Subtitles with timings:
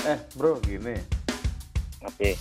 [0.00, 0.96] Eh bro gini
[2.00, 2.32] Oke.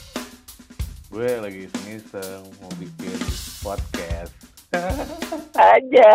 [1.10, 3.18] Gue lagi iseng-iseng mau bikin
[3.60, 4.32] podcast
[5.74, 6.10] Aja.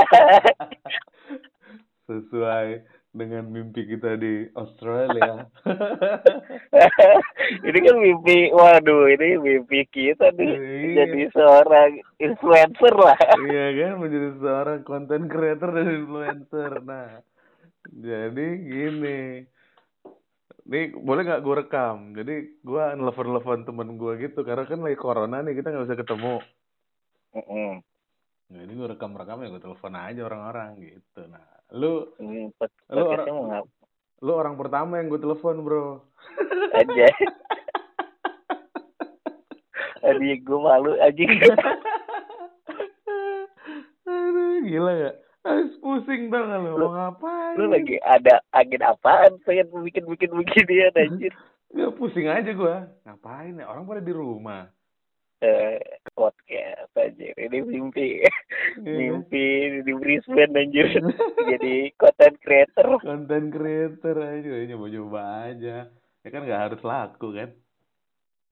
[2.08, 2.80] Sesuai
[3.10, 5.46] dengan mimpi kita di Australia
[7.62, 11.06] ini kan mimpi, waduh, ini mimpi kita nih Iya.
[11.06, 13.14] jadi seorang influencer lah.
[13.38, 17.22] Iya kan menjadi seorang content creator dan influencer Nah
[17.86, 19.46] jadi gini
[20.64, 25.38] Nih boleh nggak gue rekam Jadi gue nelfon-nelfon temen gue gitu Karena kan lagi corona
[25.38, 26.34] nih kita nggak bisa ketemu
[27.34, 27.70] Mm-mm.
[28.44, 32.08] Nah ini gue rekam-rekam ya gue telepon aja orang-orang gitu Nah lu
[32.54, 33.68] pod- Lu orang-
[34.24, 36.00] lu orang pertama yang gue telepon bro
[36.72, 37.06] aja.
[40.04, 41.24] Aduh, gue malu aja.
[44.04, 45.14] Aduh, gila gak?
[45.44, 47.43] Habis pusing tau gak lu, Lu- mau ngapain?
[47.54, 51.32] Lu lagi ada angin apaan pengen bikin-bikin beginian anjir.
[51.70, 52.86] Gak pusing aja gua.
[53.02, 53.66] Ngapain ya?
[53.66, 54.70] Orang pada di rumah.
[55.38, 55.78] Eh,
[56.14, 57.34] podcast anjir.
[57.34, 58.22] Ini mimpi.
[58.24, 58.32] Iya.
[58.82, 59.46] mimpi
[59.86, 60.88] di Brisbane anjir.
[61.50, 62.98] Jadi content creator.
[62.98, 65.76] Content creator aja, nyoba-nyoba aja.
[66.24, 67.50] Ya kan gak harus laku kan?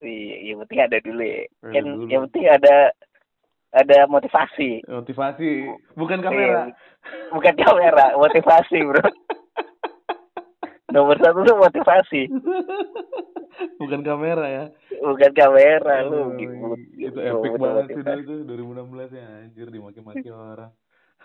[0.02, 1.42] Iya, yang penting ada dulu ya.
[1.62, 2.06] Ada Kan dulu.
[2.10, 2.76] yang penting ada
[3.72, 4.84] ada motivasi.
[4.84, 5.50] Motivasi,
[5.96, 6.68] bukan kamera.
[6.68, 6.76] Iya,
[7.34, 9.02] Bukan kamera, motivasi, Bro.
[10.92, 12.28] Nomor satu tuh motivasi,
[13.80, 14.64] bukan kamera ya.
[15.00, 16.36] bukan kamera lu.
[16.36, 16.76] gitu.
[17.00, 20.68] itu epic bukan banget sih tuh 2016 ya anjir dimaki-maki orang.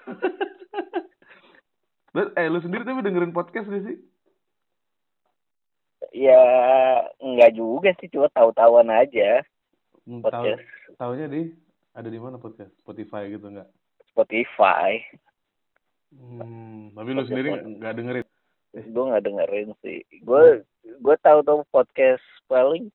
[2.18, 3.98] Eh lu sendiri tapi dengerin podcast gak sih?
[6.16, 6.42] Ya
[7.22, 9.44] enggak juga sih, cuma tahu-tahuan aja
[10.08, 10.64] Hmm, Tahu podcast
[10.96, 11.42] tahunya di
[11.98, 12.70] ada di mana podcast?
[12.78, 13.66] Spotify gitu nggak?
[14.14, 15.02] Spotify.
[16.14, 18.28] Hmm, tapi lu sendiri nggak dengerin?
[18.94, 20.00] Gue nggak dengerin sih.
[20.22, 22.94] Gue gue tahu tahu podcast paling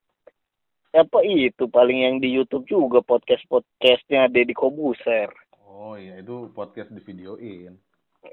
[0.94, 5.28] apa itu paling yang di YouTube juga podcast podcastnya Deddy Kobuser.
[5.66, 7.74] Oh iya itu podcast di videoin.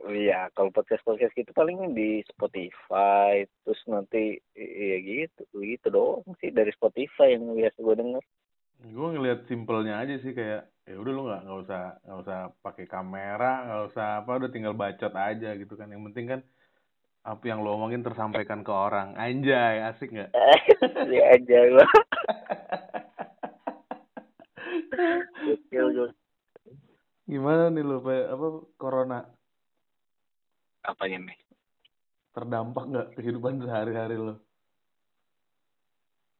[0.05, 6.53] Iya, kalau podcast podcast gitu paling di Spotify, terus nanti ya gitu, gitu doang sih
[6.53, 8.23] dari Spotify yang biasa gue denger.
[8.79, 12.85] Gue ngeliat simpelnya aja sih kayak ya udah lu nggak nggak usah nggak usah pakai
[12.87, 15.91] kamera, nggak usah apa udah tinggal bacot aja gitu kan.
[15.91, 16.41] Yang penting kan
[17.27, 19.19] apa yang lo omongin tersampaikan ke orang.
[19.19, 20.31] Anjay, asik nggak?
[21.15, 21.87] ya aja gue.
[25.43, 26.09] Gokil, gokil.
[27.29, 28.47] Gimana nih lo, apa
[28.79, 29.19] corona
[30.81, 31.37] Apanya nih?
[32.33, 34.39] terdampak nggak kehidupan sehari-hari lo?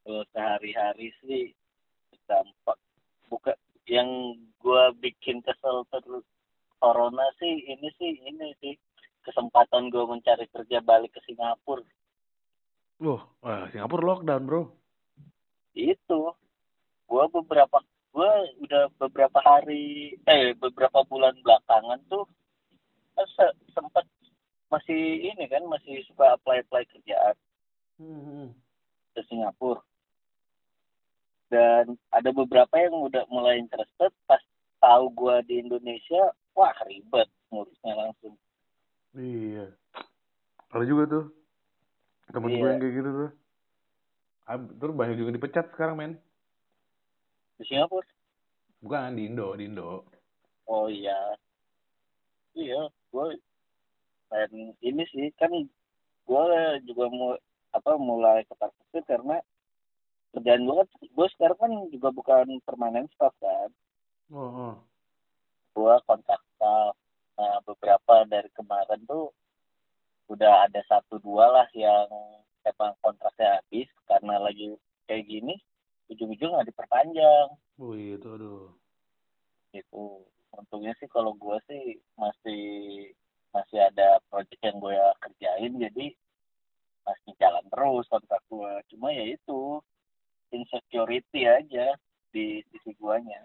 [0.06, 1.52] Kalau sehari-hari sih
[2.30, 2.78] dampak
[3.28, 4.06] bukan yang
[4.60, 6.22] gue bikin kesel terus
[6.78, 8.78] corona sih ini sih ini sih
[9.26, 11.82] kesempatan gue mencari kerja balik ke Singapura
[13.00, 14.62] Wah, wah, Singapura lockdown bro.
[15.74, 16.20] itu
[17.06, 17.80] gue beberapa
[18.10, 22.26] gue udah beberapa hari eh beberapa bulan belakangan tuh
[23.16, 24.06] kan se- sempat
[24.68, 27.36] masih ini kan masih suka apply apply kerjaan
[28.00, 28.56] Hmm.
[29.12, 29.84] ke Singapura
[31.50, 34.42] dan ada beberapa yang udah mulai interested pas
[34.80, 38.34] tahu gue di Indonesia wah ribet ngurusnya langsung
[39.10, 39.74] Iya.
[40.70, 41.26] Ada juga tuh
[42.30, 42.70] temen gue Iya.
[42.70, 43.32] yang kayak gitu tuh.
[44.78, 46.14] Terus banyak juga dipecat sekarang men.
[47.58, 48.06] di Singapura
[48.80, 50.06] Bukan di Indo, di Indo.
[50.64, 51.18] oh iya
[52.54, 53.26] iya gue
[54.30, 54.50] dan
[54.80, 55.50] ini sih kan
[56.24, 56.44] gue
[56.86, 57.34] juga mau
[57.74, 59.42] apa mulai ketar ketir karena
[60.34, 63.70] kerjaan gue kan gue sekarang kan juga bukan permanen staff kan.
[64.30, 64.76] Oh, oh.
[65.74, 66.94] gue kontak staff.
[67.40, 69.34] Nah beberapa dari kemarin tuh
[70.30, 72.06] udah ada satu dua lah yang
[72.66, 73.90] emang kontraknya habis.
[74.06, 74.78] Karena lagi
[75.10, 75.58] kayak gini
[76.10, 77.48] ujung-ujung nggak diperpanjang.
[77.82, 78.70] Oh iya tuh aduh.
[79.74, 80.26] gitu.
[80.54, 82.64] Untungnya sih kalau gue sih masih
[83.50, 85.74] masih ada project yang gue kerjain.
[85.78, 86.14] Jadi
[87.06, 89.82] masih jalan terus kontrak gue cuma ya itu
[90.52, 91.94] insecurity aja
[92.30, 93.42] di sisi guanya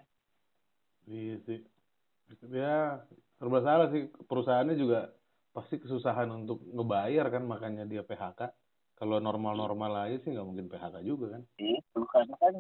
[1.05, 1.61] Iya sih.
[2.49, 3.05] Ya,
[3.37, 4.09] serba salah sih.
[4.25, 5.13] Perusahaannya juga
[5.53, 8.49] pasti kesusahan untuk ngebayar kan, makanya dia PHK.
[8.97, 11.43] Kalau normal-normal aja sih nggak mungkin PHK juga kan.
[11.61, 12.55] itu karena kan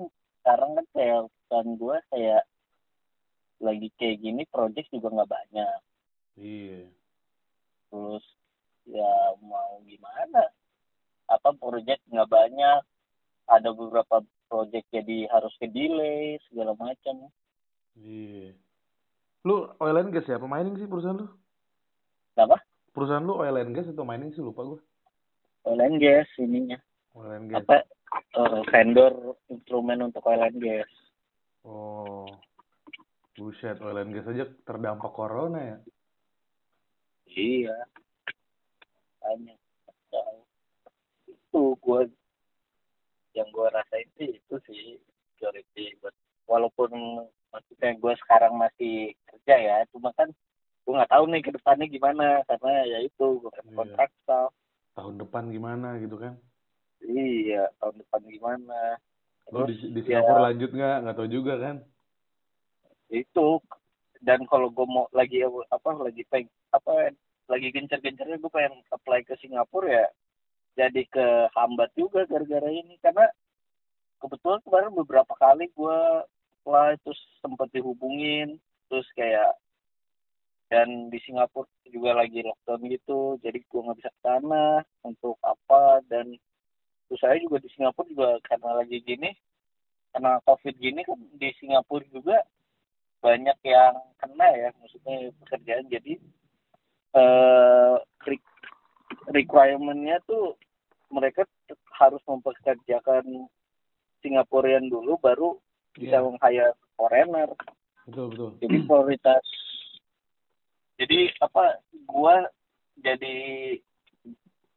[0.44, 2.42] sekarang kan kayak kan gue kayak
[3.64, 5.78] lagi kayak gini project juga nggak banyak
[6.36, 6.90] Iya.
[7.88, 8.24] terus
[8.84, 9.08] ya
[9.40, 10.52] mau gimana
[11.32, 12.80] apa project nggak banyak
[13.48, 14.20] ada beberapa
[14.54, 17.26] project jadi harus ke delay segala macam
[17.98, 18.54] Iya.
[19.42, 20.38] Lu oil and gas ya?
[20.38, 21.26] Apa mining sih perusahaan lu?
[22.34, 22.62] Kenapa?
[22.90, 24.78] Perusahaan lu oil and gas atau mining sih lupa gua.
[25.64, 26.78] oil and gas ininya
[27.14, 27.62] Oil and gas.
[27.62, 27.76] apa
[28.34, 29.12] eh, vendor
[29.46, 30.90] instrumen untuk oil and gas.
[31.62, 32.26] Oh.
[33.34, 35.78] Buset, oil and gas aja terdampak corona ya.
[37.30, 37.76] Iya.
[39.18, 39.58] Banyak.
[41.26, 42.00] Itu gue
[43.34, 44.82] yang gue rasain sih itu sih
[45.34, 46.14] security buat
[46.46, 46.90] walaupun
[47.50, 50.30] maksudnya gue sekarang masih kerja ya cuma kan
[50.84, 53.74] gue nggak tahu nih ke depannya gimana karena ya itu gue kan Iya.
[53.74, 54.50] kontrak staff
[54.94, 56.38] Tahun depan gimana gitu kan.
[57.02, 58.80] iya tahun depan gimana
[59.52, 60.96] Lo di, Terus, di ya, Singapura lanjut nggak?
[61.04, 61.76] Nggak tahu juga kan.
[63.10, 63.46] itu
[64.24, 67.12] dan kalau gue mau lagi apa lagi peng apa
[67.46, 70.06] lagi gencar-gencarnya gue pengen apply ke Singapura ya
[70.74, 72.98] jadi ke hambat juga gara-gara ini.
[72.98, 73.30] Karena
[74.18, 75.98] kebetulan kemarin beberapa kali gue
[76.62, 78.58] apply terus sempat dihubungin.
[78.90, 79.54] Terus kayak
[80.68, 83.38] dan di Singapura juga lagi lockdown gitu.
[83.38, 86.02] Jadi gue nggak bisa ke sana untuk apa.
[86.10, 86.34] Dan
[87.06, 89.30] terus saya juga di Singapura juga karena lagi gini
[90.14, 92.42] karena covid gini kan di Singapura juga
[93.22, 94.68] banyak yang kena ya.
[94.82, 95.86] Maksudnya pekerjaan.
[95.86, 96.18] Jadi
[97.14, 97.94] eh
[99.28, 100.54] requirement-nya tuh
[101.08, 101.46] mereka
[101.94, 103.46] harus mempekerjakan
[104.18, 105.58] Singaporean dulu baru
[105.92, 107.50] bisa Iya, meng-hire foreigner
[108.04, 108.50] betul betul.
[108.58, 109.44] jadi prioritas
[110.94, 112.46] jadi apa gua
[112.96, 113.34] jadi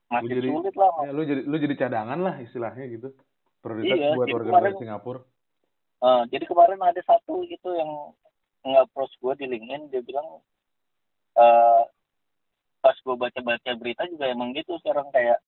[0.07, 3.09] masih jadi- sulit lah Ya, lu jadi lu jadi cadangan lah istilahnya gitu.
[3.59, 5.19] Prioritas Iya, buat warga negara Singapura.
[5.97, 7.91] Eh, jadi kemarin ada satu gitu yang
[8.63, 10.39] nge-approach gue di LinkedIn dia bilang
[11.35, 11.81] eh
[12.79, 15.41] pas gue baca-baca berita juga emang gitu sekarang kayak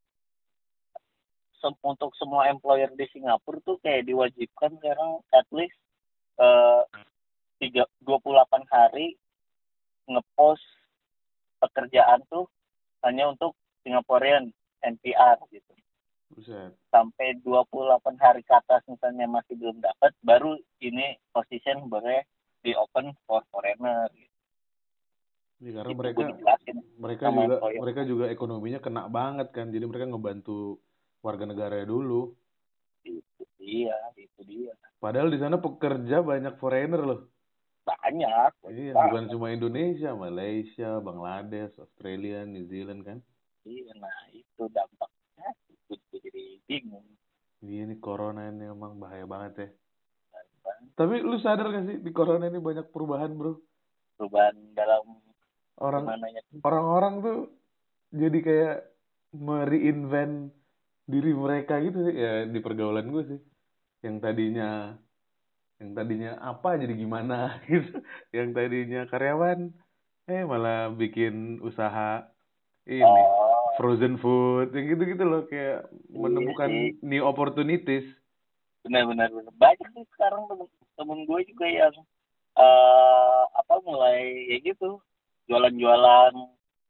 [1.60, 5.76] sem- untuk semua employer di Singapura tuh kayak diwajibkan sekarang at least
[6.40, 6.84] eh
[7.60, 9.20] tiga 28 hari
[10.08, 10.64] ngepost
[11.60, 12.48] pekerjaan tuh
[13.04, 13.54] hanya untuk
[13.84, 15.74] Singaporean NPR gitu
[16.32, 16.72] Buset.
[16.88, 22.24] sampai 28 hari ke atas misalnya masih belum dapat baru ini position boleh
[22.64, 24.29] di open for foreigner gitu.
[25.60, 26.26] Ya, karena Itu mereka
[27.00, 27.80] mereka juga employer.
[27.84, 29.68] mereka juga ekonominya kena banget kan.
[29.72, 30.80] Jadi mereka ngebantu
[31.20, 32.32] warga negara dulu.
[33.04, 37.22] itu dia itu dia Padahal di sana pekerja banyak foreigner loh.
[37.84, 43.18] banyak Iya, Wah, bukan cuma Indonesia, Malaysia, Bangladesh, Australia, New Zealand kan.
[43.68, 47.06] iya nah itu dampaknya itu jadi bingung
[47.60, 49.70] Iya nih corona ini emang bahaya banget ya.
[50.64, 50.80] Kan?
[50.96, 53.60] Tapi lu sadar gak sih di corona ini banyak perubahan bro?
[54.16, 55.04] perubahan dalam
[55.80, 57.40] Orang mananya orang-orang tuh
[58.12, 58.78] jadi kayak
[59.36, 60.52] mereinvent
[61.10, 63.40] diri mereka gitu sih ya di pergaulan gue sih.
[64.04, 64.70] Yang tadinya
[65.80, 68.04] yang tadinya apa jadi gimana gitu.
[68.36, 69.60] Yang tadinya karyawan
[70.30, 72.28] eh malah bikin usaha
[72.86, 73.50] ini oh
[73.80, 77.00] frozen food yang gitu-gitu loh kayak menemukan sih.
[77.00, 78.04] new opportunities.
[78.84, 79.54] benar-benar benar.
[79.60, 81.96] banyak sih sekarang temen, temen gue juga yang
[82.60, 85.00] eh apa mulai ya gitu
[85.50, 86.34] jualan-jualan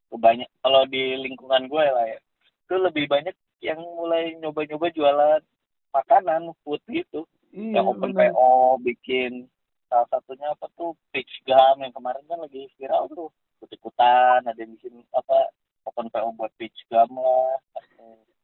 [0.09, 2.19] kebanyak kalau di lingkungan gue lah ya
[2.67, 5.41] itu lebih banyak yang mulai nyoba-nyoba jualan
[5.89, 8.29] makanan food gitu Iya, yang open benar.
[8.29, 9.49] PO bikin
[9.89, 14.77] salah satunya apa tuh peach gum yang kemarin kan lagi viral tuh ikut-ikutan ada yang
[14.77, 15.49] bikin apa
[15.81, 17.57] open PO buat peach gum lah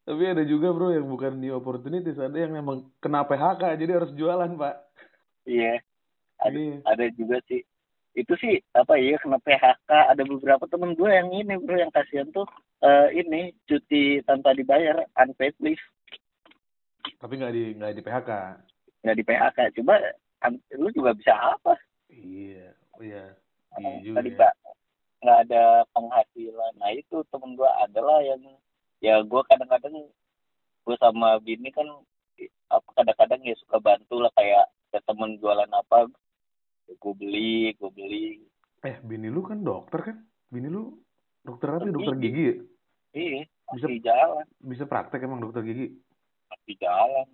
[0.06, 4.14] Tapi ada juga bro yang bukan new opportunities, ada yang memang kena PHK jadi harus
[4.14, 4.76] jualan pak.
[5.46, 5.82] iya
[6.38, 6.78] ada Iya.
[6.84, 7.62] ada juga sih
[8.16, 12.32] itu sih apa ya kena PHK ada beberapa temen gue yang ini bro yang kasihan
[12.32, 12.48] tuh
[12.80, 15.84] eh, ini cuti tanpa dibayar unpaid leave
[17.20, 18.30] Tapi nggak di nggak di PHK.
[19.04, 19.96] nggak di PHK coba
[20.74, 21.76] lu juga bisa apa
[22.08, 23.36] Iya, oh iya,
[23.78, 24.16] iya juga.
[24.22, 24.38] tadi ya.
[24.40, 24.54] pak
[25.20, 28.42] nggak ada penghasilan nah itu temen gue adalah yang
[29.02, 29.96] ya gue kadang-kadang
[30.86, 31.86] gue sama bini kan
[32.70, 36.08] apa kadang-kadang ya suka bantu lah kayak ada temen jualan apa
[36.88, 38.26] gue beli gue beli
[38.82, 40.18] Eh, bini lu kan dokter kan?
[40.48, 40.94] Bini lu
[41.42, 41.82] dokter apa?
[41.82, 41.90] ya?
[41.90, 42.30] Dokter Dokter gigi.
[42.30, 42.56] gigi ya?
[43.16, 45.98] iya Bisa jalan bisa praktek emang dokter gigi?
[46.46, 47.28] masih jalan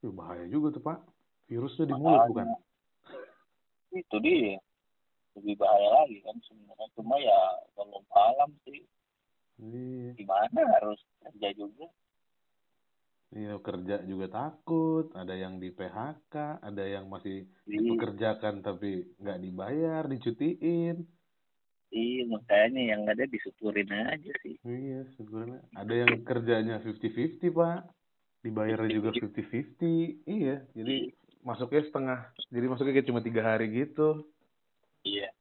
[0.00, 0.98] Ih, bahaya juga tuh pak.
[1.46, 2.46] Virusnya di mulut bukan?
[3.92, 4.56] itu dia
[5.34, 7.40] lebih bahaya lagi kan sebenarnya cuma ya
[7.74, 8.80] kalau alam sih
[9.58, 10.16] Iya.
[10.16, 11.86] gimana harus kerja juga
[13.32, 19.40] Iya kerja juga takut, ada yang di PHK, ada yang masih iya dipekerjakan tapi nggak
[19.40, 21.08] dibayar, dicutiin.
[21.88, 27.80] iya, makanya yang ada disuturin aja sih Iya, sebenarnya ada yang kerjanya 50-50, Pak.
[28.44, 30.28] Dibayarnya juga 50-50.
[30.28, 30.96] Iya, jadi
[31.40, 32.20] masuknya setengah.
[32.52, 34.28] Jadi masuknya kayak cuma tiga hari gitu.
[35.04, 35.32] iya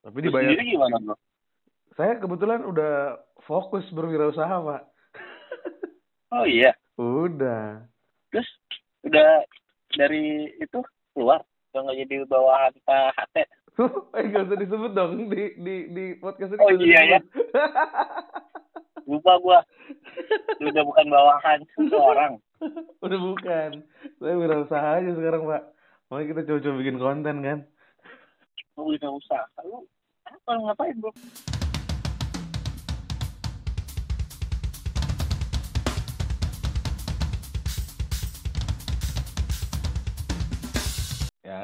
[0.00, 0.50] Tapi Terus dibayar.
[0.56, 1.16] sendiri gimana bro
[1.96, 2.92] Saya kebetulan udah
[3.44, 4.82] fokus berwirausaha, Pak.
[6.32, 7.84] oh iya Udah.
[8.32, 8.48] Terus
[9.04, 9.44] udah
[9.92, 10.80] dari itu
[11.12, 13.36] keluar udah nggak jadi bawahan Pak HT.
[14.16, 16.60] eh gak usah disebut dong di di di podcast ini.
[16.64, 17.18] Oh, nggak iya, ya.
[19.04, 19.60] Lupa gua.
[20.58, 22.40] udah bukan bawahan seseorang.
[23.04, 23.84] Udah bukan.
[24.16, 25.62] Saya berusaha aja sekarang pak.
[26.08, 27.58] Makanya kita coba-coba bikin konten kan.
[28.80, 29.44] Lu udah usaha.
[29.60, 29.84] Lu
[30.24, 31.12] apa ngapain bro?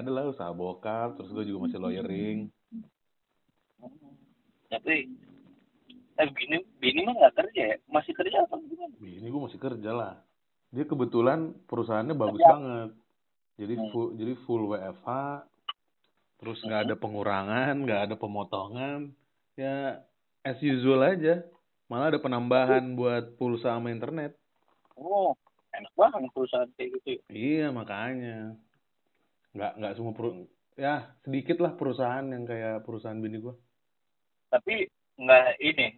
[0.02, 2.38] Ada lah usaha bokap, terus gue juga masih lawyering.
[4.68, 4.94] Tapi
[6.12, 7.76] eh bini bini mah nggak kerja ya?
[7.88, 8.94] Masih kerja apa gimana?
[9.00, 10.14] Ini gue masih kerja lah.
[10.72, 12.52] Dia kebetulan perusahaannya bagus Kerja.
[12.56, 12.90] banget.
[13.60, 13.88] Jadi Hmm.
[13.92, 15.08] full, jadi full WFH.
[16.42, 19.12] Terus nggak ada pengurangan, nggak ada pemotongan.
[19.54, 20.02] Ya
[20.42, 21.44] as usual aja.
[21.86, 24.32] Malah ada penambahan buat pulsa sama internet.
[24.96, 25.36] Oh,
[25.76, 27.08] enak banget perusahaan kayak gitu.
[27.12, 27.20] ya.
[27.28, 28.56] Iya makanya.
[29.52, 30.30] Nggak nggak semua peru
[30.72, 33.54] ya sedikit lah perusahaan yang kayak perusahaan bini gue.
[34.48, 34.88] Tapi
[35.20, 35.88] nggak ini.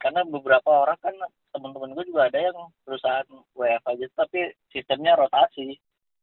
[0.00, 1.12] Karena beberapa orang kan
[1.52, 3.26] teman-teman gue juga ada yang perusahaan
[3.56, 4.40] WFH aja tapi
[4.70, 5.76] sistemnya rotasi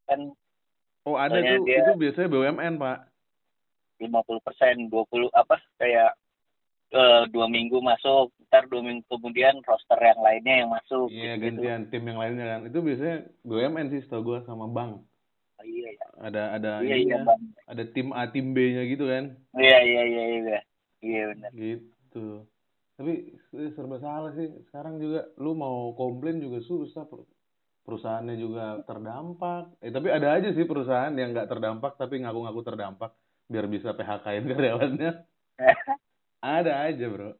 [0.07, 0.33] kan
[1.03, 2.97] Oh ada tuh dia- itu biasanya BUMN pak.
[3.97, 6.13] 50 persen 20 apa kayak
[6.87, 11.59] eh, dua minggu masuk ntar dua minggu kemudian roster yang lainnya yang masuk Iya gitu-gitu.
[11.67, 12.61] gantian tim yang lainnya kan.
[12.69, 15.03] Itu biasanya BUMN sih setahu gue sama bank.
[15.67, 16.05] Iya iya.
[16.23, 17.17] Ada ada iya iya.
[17.27, 17.41] Bang.
[17.67, 19.35] ada tim A tim B nya gitu kan?
[19.53, 20.59] Iya iya iya iya.
[21.03, 21.49] Iya benar.
[21.51, 22.27] Gitu.
[22.95, 24.47] Tapi eh, serba salah sih.
[24.71, 27.03] Sekarang juga lu mau komplain juga susah.
[27.05, 27.27] Per-
[27.83, 29.79] perusahaannya juga terdampak.
[29.79, 33.15] Eh tapi ada aja sih perusahaan yang nggak terdampak tapi ngaku-ngaku terdampak
[33.47, 35.11] biar bisa PHK-in karyawannya
[36.43, 37.31] ada aja bro.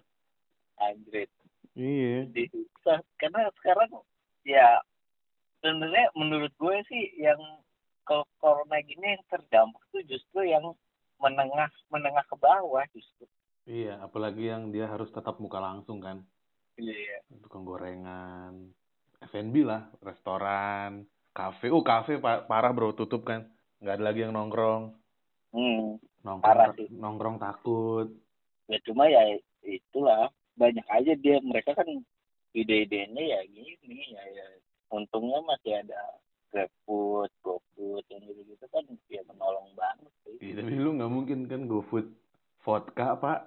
[0.79, 1.27] Anjrit.
[1.75, 2.24] iya.
[2.31, 2.48] Di-
[2.79, 3.91] sa- karena sekarang
[4.48, 4.79] ya
[5.60, 7.36] sebenarnya menurut gue sih yang
[8.08, 10.64] kalau corona gini yang terdampak tuh justru yang
[11.20, 13.28] menengah menengah ke bawah justru.
[13.68, 16.24] Iya apalagi yang dia harus tatap muka langsung kan.
[16.80, 17.18] Iya iya.
[17.44, 18.72] Tukang gorengan
[19.28, 21.04] F&B lah restoran
[21.36, 21.68] kafe.
[21.68, 23.52] Oh kafe pa- parah bro tutup kan.
[23.84, 24.96] Nggak ada lagi yang nongkrong.
[25.52, 26.00] Hmm.
[26.24, 26.88] nongkrong Parah sih.
[26.92, 28.08] nongkrong takut.
[28.72, 29.36] Ya cuma ya
[29.68, 31.88] itulah banyak aja dia mereka kan
[32.56, 34.48] ide-idenya ya gini ya, ya.
[34.88, 36.00] Untungnya masih ada
[36.58, 38.84] GrabFood, GoFood yang gitu-gitu kan
[39.14, 40.36] ya menolong banget sih.
[40.42, 42.10] Iya, tapi lu nggak mungkin kan GoFood
[42.66, 43.40] vodka pak.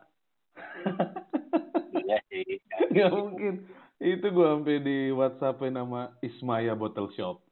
[1.91, 2.63] Iya sih.
[2.95, 3.55] nggak mungkin.
[3.99, 7.43] Itu gua sampai di WhatsApp nama Ismaya Bottle Shop.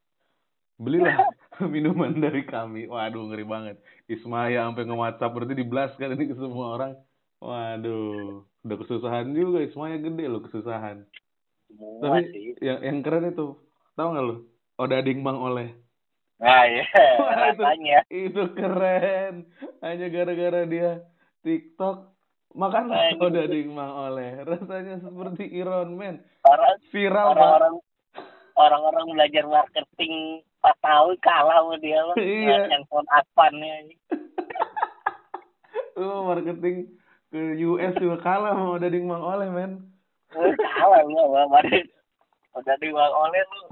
[0.78, 1.26] Belilah
[1.74, 2.86] minuman dari kami.
[2.86, 3.76] Waduh ngeri banget.
[4.06, 6.92] Ismaya sampai nge-WhatsApp berarti diblas kan ini ke semua orang.
[7.42, 11.02] Waduh udah kesusahan juga Ismaya gede lo kesusahan.
[11.66, 12.54] Semua tapi sih.
[12.62, 13.58] yang yang keren itu
[13.98, 14.36] tahu nggak lo
[14.78, 15.74] Odading Mang Oleh
[16.38, 16.86] Nah ya
[17.18, 17.98] Wah, itu- rasanya.
[18.08, 19.34] itu keren
[19.82, 21.02] hanya gara-gara dia
[21.42, 22.14] TikTok
[22.54, 23.26] makanlah Aduh.
[23.26, 27.74] odading mang oleh rasanya seperti Iron Man Orang viral orang-orang
[28.54, 30.14] orang-orang belajar marketing
[30.58, 32.16] 4 tahun kalah sama dia loh.
[32.18, 32.66] Iya.
[32.66, 33.74] Handphone Advan-nya.
[35.94, 36.76] lu marketing
[37.28, 39.72] ke US juga kalah sama odading mang oleh men
[40.34, 43.62] Lu kalah lu sama di Bang Oleh lu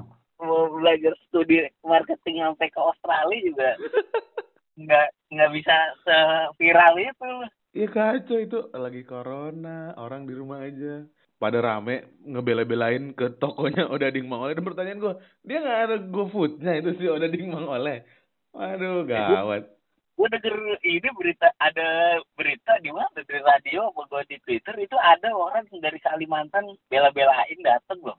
[0.41, 3.71] mau belajar studi marketing sampai ke Australia juga
[4.81, 7.31] nggak nggak bisa seviral itu.
[7.77, 11.05] Iya kacau itu lagi corona orang di rumah aja.
[11.37, 15.15] Pada rame ngebela-belain ke tokonya Odading Mang Oleh dan pertanyaan gua
[15.45, 18.09] dia nggak ada GoFoodnya itu si Odading Mang Oleh
[18.57, 19.69] waduh gawat.
[20.17, 23.13] gue denger ini berita ada berita di mana?
[23.21, 28.17] Di radio apa gue di Twitter itu ada orang dari Kalimantan bela-belain dateng loh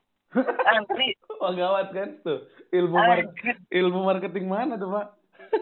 [0.68, 3.32] antri wah gawat kan tuh ilmu mar-
[3.72, 5.06] ilmu marketing mana tuh pak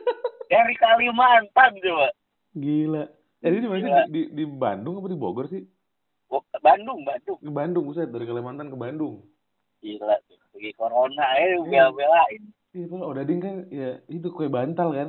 [0.53, 2.09] dari Kalimantan coba
[2.57, 3.05] Gila.
[3.45, 3.85] Eh, ini di mana sih?
[3.85, 4.05] Gila.
[4.09, 5.61] Di, di Bandung apa di Bogor sih?
[6.65, 8.09] Bandung Bandung Ke Bandung, buset.
[8.09, 9.21] Dari Kalimantan ke Bandung.
[9.85, 12.43] gila lagi corona eh bela-belain
[12.73, 13.05] Iya, Pak.
[13.05, 15.09] Odading kan, ya itu kue bantal kan.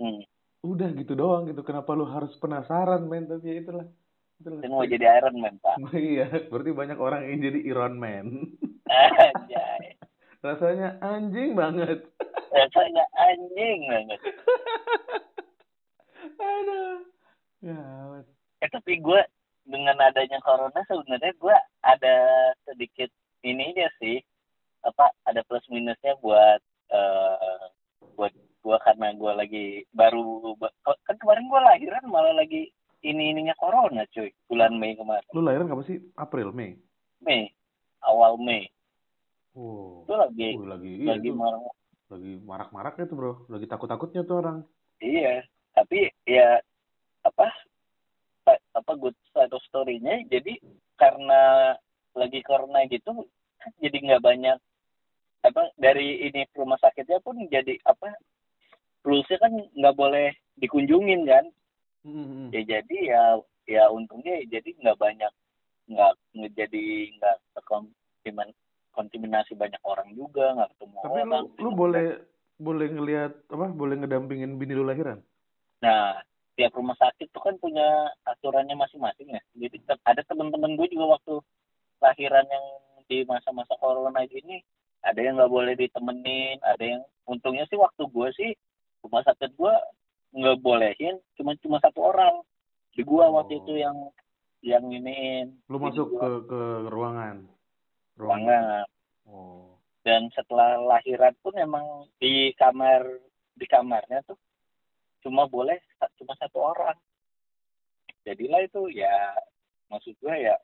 [0.00, 0.24] hmm.
[0.64, 1.60] Udah gitu doang gitu.
[1.60, 3.28] Kenapa lu harus penasaran, men?
[3.28, 3.86] Tapi ya itulah.
[4.40, 4.60] itulah.
[4.68, 8.56] Mau jadi Iron Man pak iya, berarti banyak orang yang jadi Iron Man.
[8.90, 9.98] Anjay.
[10.40, 12.06] Rasanya anjing banget.
[12.46, 14.20] rasanya anjing banget
[16.38, 16.96] Aduh.
[17.60, 18.24] Gawat.
[18.62, 19.20] eh tapi gue
[19.66, 22.16] dengan adanya corona sebenarnya gue ada
[22.64, 23.10] sedikit
[23.42, 24.22] ininya sih
[24.80, 27.62] apa ada plus minusnya buat eh
[28.14, 30.54] buat gue karena gue lagi baru
[31.04, 32.70] kan kemarin gue lahiran malah lagi
[33.02, 35.98] ini ininya corona cuy bulan Mei kemarin Lu lahiran kapan sih?
[36.14, 36.78] April, Mei?
[37.20, 37.50] Mei
[38.00, 38.70] awal Mei
[39.56, 40.04] Oh.
[40.04, 41.36] itu lagi Uh, lagi iya lagi itu.
[41.36, 41.60] marah
[42.06, 44.58] lagi marak-marak itu bro lagi takut-takutnya tuh orang
[45.00, 45.40] iya
[45.72, 46.60] tapi ya
[47.24, 47.48] apa
[48.44, 50.60] pa- apa good side of story-nya jadi
[50.94, 51.72] karena
[52.12, 53.24] lagi corona gitu
[53.80, 54.58] jadi nggak banyak
[55.42, 58.12] apa dari ini rumah sakitnya pun jadi apa
[59.02, 61.46] rulesnya kan nggak boleh dikunjungin kan
[62.06, 62.54] Hmm.
[62.54, 63.22] ya jadi ya
[63.66, 65.32] ya untungnya ya jadi nggak banyak
[65.90, 66.12] nggak
[66.54, 66.84] jadi
[67.18, 68.54] nggak terkontamin
[68.96, 72.06] kontaminasi banyak orang juga nggak ketemu tapi lu orang lu boleh
[72.56, 75.20] boleh ngelihat apa boleh ngedampingin bini lu lahiran?
[75.84, 76.16] Nah
[76.56, 79.42] tiap rumah sakit tuh kan punya aturannya masing-masing ya.
[79.60, 81.36] Jadi ada teman-teman gue juga waktu
[82.00, 82.66] lahiran yang
[83.06, 84.64] di masa-masa corona ini
[85.04, 88.50] ada yang nggak boleh ditemenin ada yang untungnya sih waktu gue sih
[89.04, 89.74] rumah sakit gue
[90.32, 92.40] nggak bolehin cuma cuma satu orang.
[92.96, 93.60] Di gua waktu Oh.
[93.60, 93.96] itu yang
[94.64, 95.52] yang iniin.
[95.68, 97.44] Lu masuk gua ke ke ruangan
[98.16, 98.88] ruangan.
[99.28, 99.76] Oh.
[100.02, 103.02] Dan setelah lahiran pun emang di kamar
[103.56, 104.38] di kamarnya tuh
[105.24, 105.78] cuma boleh
[106.20, 106.96] cuma satu orang.
[108.22, 109.34] Jadilah itu ya
[109.90, 110.56] maksud gue ya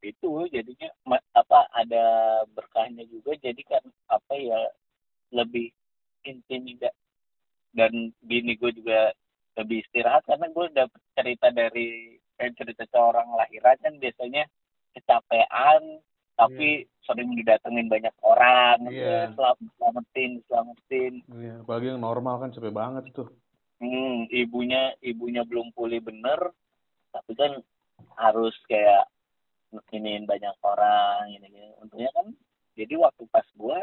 [0.00, 0.88] itu jadinya
[1.36, 2.04] apa ada
[2.50, 3.36] berkahnya juga.
[3.38, 4.58] Jadi kan apa ya
[5.30, 5.70] lebih
[6.26, 6.90] intimida
[7.70, 9.14] dan bini gue juga
[9.58, 14.44] lebih istirahat karena gue dapet cerita dari eh, cerita seorang lahiran kan biasanya
[14.96, 16.02] kecapean
[16.40, 16.68] tapi
[17.04, 19.26] sering didatengin banyak orang Iya.
[19.26, 21.12] eh, selam- selamatin selamatin.
[21.28, 23.24] Iya apalagi yang normal kan capek banget itu.
[23.80, 26.52] Hmm, ibunya ibunya belum pulih bener
[27.12, 27.60] tapi kan
[28.16, 29.08] harus kayak
[29.90, 32.26] iniin banyak orang ini gini untungnya kan
[32.76, 33.78] jadi waktu pas gue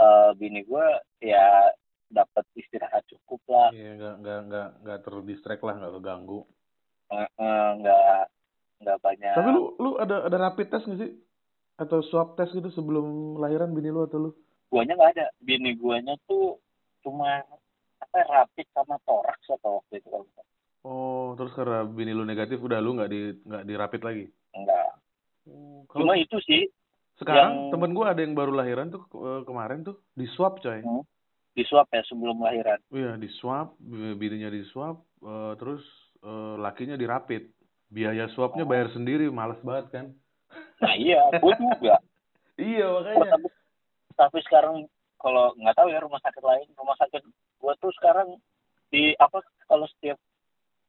[0.00, 0.86] eh, bini gue
[1.20, 1.70] ya
[2.10, 3.70] dapat istirahat cukup lah.
[3.70, 6.40] Iya nggak nggak nggak nggak terdistract lah nggak keganggu.
[7.10, 8.22] Eh, eh, nggak
[8.82, 9.34] nggak banyak.
[9.38, 11.10] Tapi lu lu ada ada rapid test nggak sih
[11.80, 14.30] atau swab test gitu sebelum lahiran bini lu atau lu
[14.68, 16.60] guanya nggak ada bini guanya tuh
[17.00, 17.40] cuma
[17.98, 20.28] apa rapid sama toraks atau waktu itu kalau
[20.82, 24.88] oh terus karena bini lu negatif udah lu nggak di nggak di rapid lagi enggak
[25.48, 26.68] Oh, cuma itu sih
[27.16, 30.78] sekarang yang- temen gua ada yang baru lahiran tuh eh, kemarin tuh di swab coy
[30.78, 31.02] Hmm.
[31.50, 33.74] di swab ya sebelum lahiran Iya di swab,
[34.14, 35.82] bininya di swab, eh, terus
[36.20, 37.48] eh, lakinya di rapid.
[37.88, 38.70] Biaya swabnya Oh.
[38.70, 40.06] bayar sendiri, males banget kan?
[40.80, 41.96] Nah iya gue juga
[42.56, 43.30] Iya makanya.
[43.32, 43.48] tapi,
[44.14, 44.76] tapi sekarang
[45.16, 47.22] kalau nggak tahu ya rumah sakit lain rumah sakit
[47.56, 48.36] gue tuh sekarang
[48.88, 50.16] di apa kalau setiap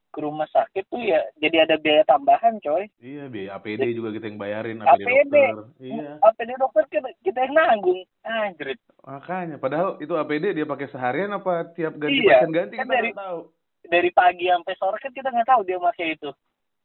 [0.10, 4.28] ke rumah sakit tuh ya jadi ada biaya tambahan coy Iya biaya APD juga kita
[4.28, 5.32] yang bayarin, APD, APD.
[5.32, 5.56] dokter.
[5.80, 9.56] Iya APD dokter kita, kita yang nanggung anjrit makanya.
[9.56, 13.12] Padahal itu APD dia pakai seharian apa tiap ganti Iya, pasien ganti kan kita dari-
[13.12, 13.40] nggak tahu.
[13.84, 16.30] dari pagi sampai sore kan kita nggak tahu dia pakai itu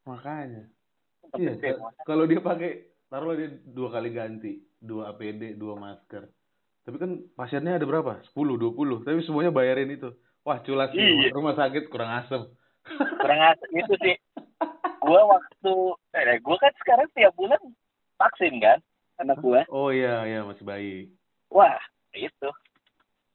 [0.05, 0.63] Makanya.
[1.27, 1.75] Tapi Iya.
[2.01, 2.71] Kalau dia pakai,
[3.07, 6.27] taruhlah dia dua kali ganti, dua APD, dua masker.
[6.83, 8.23] Tapi kan pasiennya ada berapa?
[8.31, 9.03] 10, 20.
[9.03, 10.15] Tapi semuanya bayarin itu.
[10.43, 11.11] Wah, culas sih, Iya.
[11.11, 12.43] rumah, rumah sakit kurang asem.
[13.19, 14.15] kurang asik itu sih
[15.03, 15.73] gue waktu
[16.15, 17.59] eh gue kan sekarang tiap bulan
[18.15, 18.79] vaksin kan
[19.19, 21.11] anak gue Oh iya, iya masih bayi.
[21.51, 21.75] wah
[22.15, 22.47] itu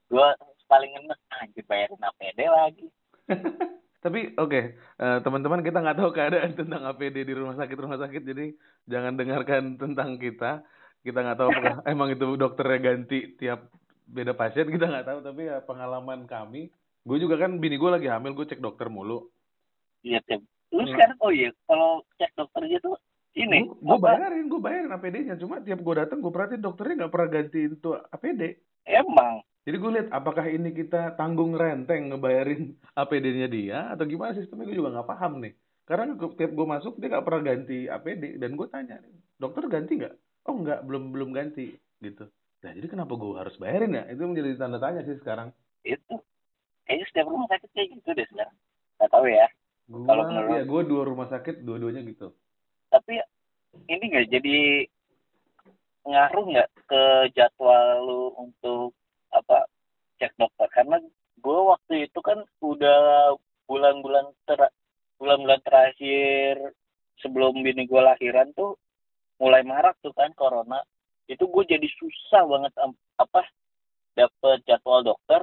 [0.07, 0.27] gue
[0.65, 2.87] paling enak anjir bayarin APD lagi
[4.01, 8.21] Tapi oke, eh, teman-teman kita nggak tahu keadaan tentang APD di rumah sakit rumah sakit,
[8.25, 8.45] jadi
[8.89, 10.65] jangan dengarkan tentang kita.
[11.05, 13.69] Kita nggak tahu apakah emang itu dokternya ganti tiap
[14.09, 15.19] beda pasien kita nggak tahu.
[15.21, 16.73] Tapi ya pengalaman kami,
[17.05, 19.29] gue juga kan bini gue lagi hamil, gue cek dokter mulu.
[20.01, 20.41] iya tiap
[20.73, 20.97] lu Iya.
[20.97, 22.97] sekarang oh iya kalau cek dokternya tuh
[23.37, 25.37] ini gue bayarin, gue bayarin APD-nya.
[25.37, 28.57] Cuma tiap gue datang, gue perhatiin dokternya nggak pernah gantiin tuh APD.
[28.81, 34.65] emang Jadi gue lihat apakah ini kita tanggung renteng ngebayarin APD-nya dia atau gimana sistemnya
[34.65, 35.53] gue juga nggak paham nih.
[35.85, 38.97] Karena gua- tiap gue masuk dia nggak pernah ganti APD dan gue tanya,
[39.35, 40.13] dokter ganti nggak?
[40.43, 41.69] Oh nggak, belum belum ganti
[41.99, 42.25] gitu.
[42.61, 44.03] Nah jadi kenapa gue harus bayarin ya?
[44.07, 45.53] Itu menjadi tanda tanya sih sekarang.
[45.81, 46.13] itu
[46.85, 48.53] kayaknya setiap rumah sakit kayak gitu deh sekarang
[48.95, 49.47] nggak tahu ya
[49.83, 52.29] Gue Kalau menurut- ya gue dua rumah sakit dua-duanya gitu.
[52.87, 53.17] tapi
[53.87, 54.57] ini nggak jadi
[56.03, 58.93] ngaruh nggak ke jadwal lu untuk
[59.31, 59.67] apa
[60.19, 60.67] cek dokter.
[60.71, 60.97] Karena
[61.41, 63.33] gue waktu itu kan udah
[63.65, 64.59] bulan-bulan ter
[65.17, 66.73] bulan-bulan terakhir
[67.21, 68.77] sebelum bini gue lahiran tuh
[69.41, 70.81] mulai marak tuh kan corona.
[71.25, 72.73] Itu gue jadi susah banget
[73.17, 73.41] apa
[74.13, 75.41] dapet jadwal dokter.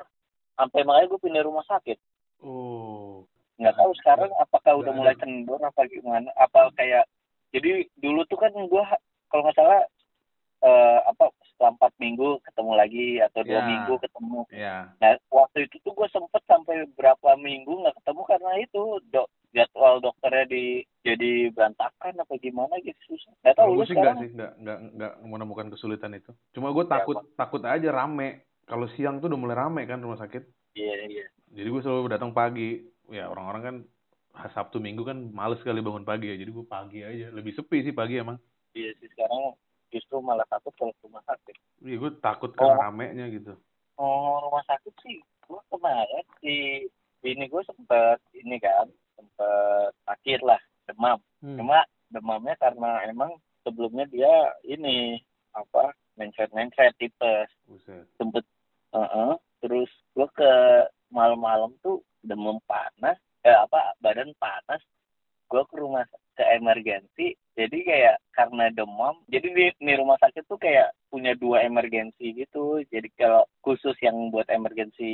[0.59, 1.98] Sampai makanya gue pindah rumah sakit.
[2.42, 3.27] Oh,
[3.59, 6.31] nggak tahu sekarang apakah udah mulai kendor apa gimana.
[6.38, 7.07] Apa kayak
[7.51, 8.87] jadi dulu tuh kan gua
[9.33, 9.83] kalau nggak salah
[10.62, 13.66] eh, apa setelah empat minggu ketemu lagi atau dua Ya.
[13.66, 14.40] minggu ketemu.
[14.55, 19.27] Ya nah waktu itu tuh gue sempet sampai berapa minggu nggak ketemu karena itu dok
[19.51, 23.35] jadwal dokternya di jadi berantakan apa gimana gitu susah.
[23.42, 26.31] Nggak tahu kalau lu gue sih sekarang sih enggak enggak enggak menemukan kesulitan itu.
[26.55, 28.47] Cuma gue Ya, takut takut aja rame.
[28.62, 30.47] Kalau siang tuh udah mulai rame kan rumah sakit.
[30.79, 31.27] Iya iya.
[31.51, 32.87] Jadi gue selalu datang pagi.
[33.11, 33.77] Ya orang-orang kan
[34.55, 36.37] Sabtu Minggu kan males sekali bangun pagi ya.
[36.38, 37.35] Jadi gue pagi aja.
[37.35, 38.38] Lebih sepi sih pagi emang.
[38.77, 39.57] Iya sih sekarang
[39.90, 42.77] justru malah takut kalau ke rumah sakit iya gue takut kan Oh.
[42.77, 43.53] ramenya gitu
[43.96, 46.55] oh rumah sakit sih gue kemarin si
[47.18, 51.55] bini gue sempet ini kan sempet sakit lah demam Hmm.
[51.55, 53.31] cuma demamnya karena emang
[53.62, 54.33] sebelumnya dia
[54.64, 55.22] ini
[55.53, 58.05] apa mencret mencret tipes Buset.
[58.14, 58.42] sempet
[58.90, 59.33] Heeh.
[59.59, 60.53] terus gue ke
[61.09, 64.83] malam-malam tuh demam panas eh apa badan panas
[65.46, 66.03] gue ke rumah
[66.35, 71.66] ke emergensi jadi kayak karena demam jadi di, di rumah sakit tuh kayak punya dua
[71.66, 75.11] emergensi gitu jadi kalau khusus yang buat emergensi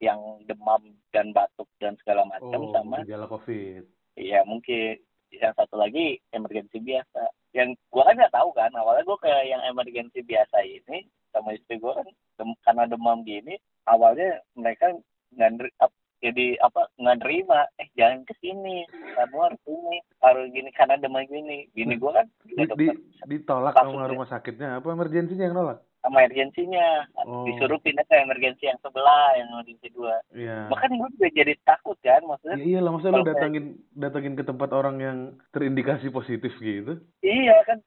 [0.00, 3.84] yang demam dan batuk dan segala macam oh sama gejala covid
[4.18, 4.98] Iya mungkin
[5.30, 7.30] yang satu lagi emergensi biasa.
[7.54, 11.78] Yang gua kan nggak tahu kan awalnya gua ke yang emergensi biasa ini sama istri
[11.78, 12.08] gua kan
[12.42, 13.54] dem- karena demam gini
[13.86, 14.90] awalnya mereka
[15.32, 15.70] nggak
[16.18, 17.60] jadi apa nggak nerima.
[17.78, 18.82] Eh jangan ke sini
[19.14, 21.70] kamu harus ini harus gini karena demam gini.
[21.72, 22.86] Gini gua kan di, di,
[23.26, 25.78] ditolak sama rumah sakitnya apa emergensinya yang nolak?
[26.02, 27.06] Sama emergensinya.
[27.26, 27.44] Oh.
[27.44, 30.16] disuruh pindah ke emergensi yang sebelah yang emergensi dua.
[30.34, 30.66] Iya.
[30.70, 34.34] Bahkan gua juga jadi takut kan maksudnya Ya iyalah masa lu Kalau kayak- datangin datangin
[34.34, 35.18] ke tempat orang yang
[35.54, 36.98] terindikasi positif gitu.
[37.22, 37.78] Iya kan,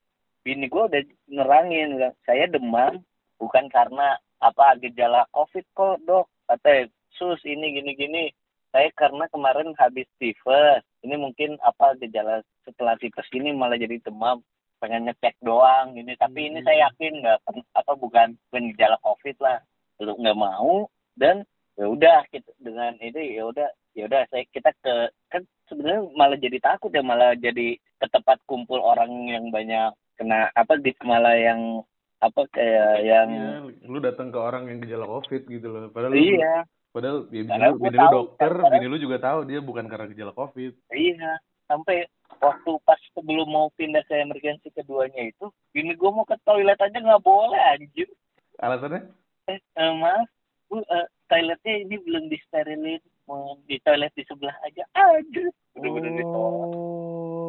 [0.42, 3.02] bini gue udah nerangin saya demam
[3.38, 6.90] bukan karena apa gejala covid kok dok, katanya
[7.22, 8.24] sus ini gini gini.
[8.74, 14.42] Saya karena kemarin habis tifus, ini mungkin apa gejala setelah tifus ini malah jadi demam,
[14.82, 16.18] pengen ngecek doang ini.
[16.18, 16.66] Tapi ini Hmm.
[16.66, 17.38] saya yakin nggak
[17.78, 19.62] apa bukan bukan gejala covid lah,
[20.00, 21.46] untuk nggak mau dan
[21.78, 24.96] ya udah kita dengan ini ya udah ya udah saya kita ke
[25.30, 30.48] kan sebenarnya malah jadi takut ya malah jadi ke tempat kumpul orang yang banyak kena
[30.56, 31.84] apa di malah yang
[32.20, 33.52] apa kayak yang Iya,
[33.84, 35.92] lu datang ke orang yang gejala covid gitu loh.
[35.92, 39.18] Padahal lu- iya padahal ya, bini lu, bini lu tahu, dokter, karena- bini lu juga
[39.18, 40.72] tahu dia bukan karena gejala covid.
[40.90, 42.04] iya sampai
[42.38, 46.94] waktu pas sebelum mau pindah ke emergensi keduanya itu bini gue mau ke toilet aja
[46.94, 48.08] nggak boleh anjir
[48.58, 49.08] Alasannya?
[49.48, 50.28] eh, eh, maaf
[50.68, 56.68] bu eh, toiletnya ini belum disterilin mau di toilet di sebelah aja aduh bener-bener ditolak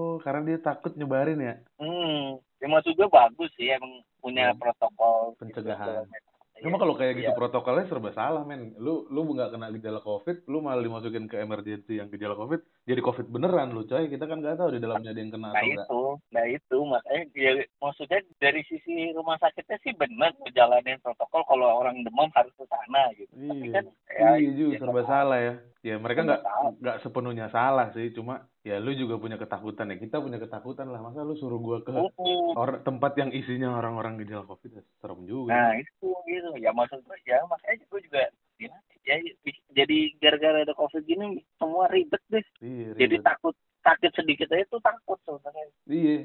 [0.05, 1.55] Oh, karena dia takut nyebarin ya.
[1.76, 4.55] hmm ya maksud gue bagus sih emang punya Ya.
[4.55, 6.05] protokol Pencegahan.
[6.05, 6.20] Iya,
[6.62, 7.38] Cuma kalau kayak gitu iya.
[7.38, 8.72] protokolnya serba salah, men.
[8.79, 13.03] Lu lu nggak kena gejala covid, lu malah dimasukin ke emergency yang gejala covid, jadi
[13.03, 14.07] covid beneran lu, coy.
[14.07, 15.87] Kita kan nggak tahu di dalamnya ada yang kena Nah atau enggak.
[15.90, 17.51] itu, nah itu makanya ya,
[17.83, 23.11] maksudnya dari sisi rumah sakitnya sih benar menjalanin protokol kalau orang demam harus ke sana
[23.18, 23.35] gitu.
[23.35, 23.75] Tapi Iya.
[23.75, 25.55] kan ya, iya juga ya, serba salah ya.
[25.83, 26.42] Ya mereka Serba nggak
[26.79, 29.99] nggak sepenuhnya salah sih, cuma ya lu juga punya ketakutan ya.
[29.99, 31.03] Kita punya ketakutan lah.
[31.03, 32.55] Masa lu suruh gua ke Mm-mm.
[32.55, 35.51] orang tempat yang isinya orang-orang gejala covid ya serem juga.
[35.51, 38.23] Nah itu gitu ya maksud gue ya makanya gue juga
[38.62, 42.47] gimana ya bis- jadi gara-gara ada covid gini semua ribet deh.
[42.62, 42.95] Iya.
[43.03, 43.27] Jadi ribet.
[43.27, 45.66] takut sakit sedikit aja tuh takut sebenarnya.
[45.90, 46.18] Iya.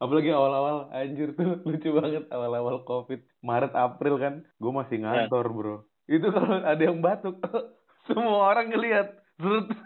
[0.00, 5.76] Apalagi awal-awal anjir tuh lucu banget awal-awal covid Maret April kan gue masih ngantor bro
[6.08, 7.36] itu kalau ada yang batuk
[8.06, 9.12] semua orang ngelihat.
[9.36, 9.68] Zrut.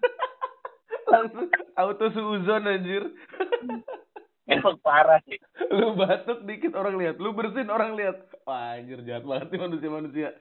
[1.11, 3.05] langsung auto suuzon anjir.
[4.51, 5.39] Emang parah sih.
[5.71, 7.17] lu batuk dikit orang lihat.
[7.23, 8.19] Lu bersin orang lihat.
[8.47, 10.31] Wah anjir jahat banget nih manusia-manusia.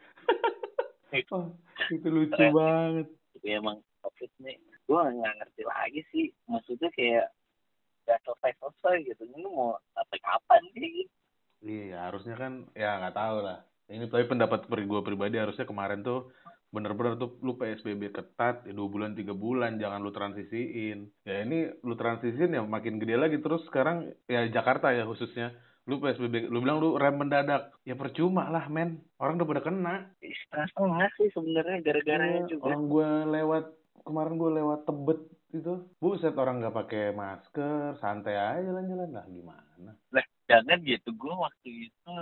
[1.33, 1.49] Oh,
[1.89, 2.53] itu lucu Keren.
[2.53, 3.07] banget.
[3.41, 4.61] Ya, emang covid nih.
[4.85, 6.29] Gue nggak ngerti lagi sih.
[6.45, 7.33] Maksudnya kayak
[8.05, 9.25] gak selesai selesai gitu.
[9.25, 11.09] Ini mau sampai kapan sih?
[11.65, 13.65] Iya, harusnya kan ya nggak tahu lah.
[13.89, 16.29] Ini tapi pendapat gue pribadi harusnya kemarin tuh
[16.69, 21.09] bener-bener tuh lu PSBB ketat ya dua bulan tiga bulan jangan lu transisiin.
[21.25, 23.37] Ya ini lu transisiin ya makin gede lagi.
[23.41, 25.53] Terus sekarang ya Jakarta ya khususnya.
[25.89, 27.73] Lu PSBB lu bilang lu rem mendadak.
[27.81, 29.01] Ya percuma lah men.
[29.17, 29.95] Orang udah pada kena.
[30.53, 32.63] Setengah sih sebenarnya gara-garanya Iya, juga.
[32.69, 33.65] orang gue lewat
[34.05, 35.73] kemarin gue lewat tebet itu.
[35.97, 39.09] Buset orang nggak pakai masker santai aja jalan-jalan.
[39.17, 39.91] Lah gimana?
[40.13, 42.13] Lah jangan gitu gue waktu itu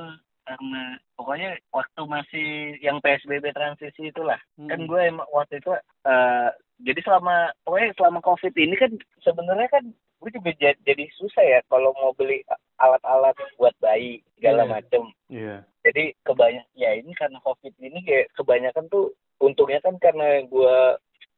[0.48, 0.84] karena
[1.14, 2.48] pokoknya waktu masih
[2.80, 4.88] yang PSBB transisi itulah kan Hmm.
[4.88, 5.76] gue emang waktu itu
[6.08, 9.84] eh, jadi selama pokoknya selama covid ini kan sebenarnya kan
[10.18, 12.42] gue juga jadi, jadi susah ya kalau mau beli
[12.80, 14.72] alat-alat buat bayi segala Iya.
[14.72, 20.42] macem iya jadi kebanyak ya ini karena covid ini kayak kebanyakan tuh untungnya kan karena
[20.48, 20.78] gue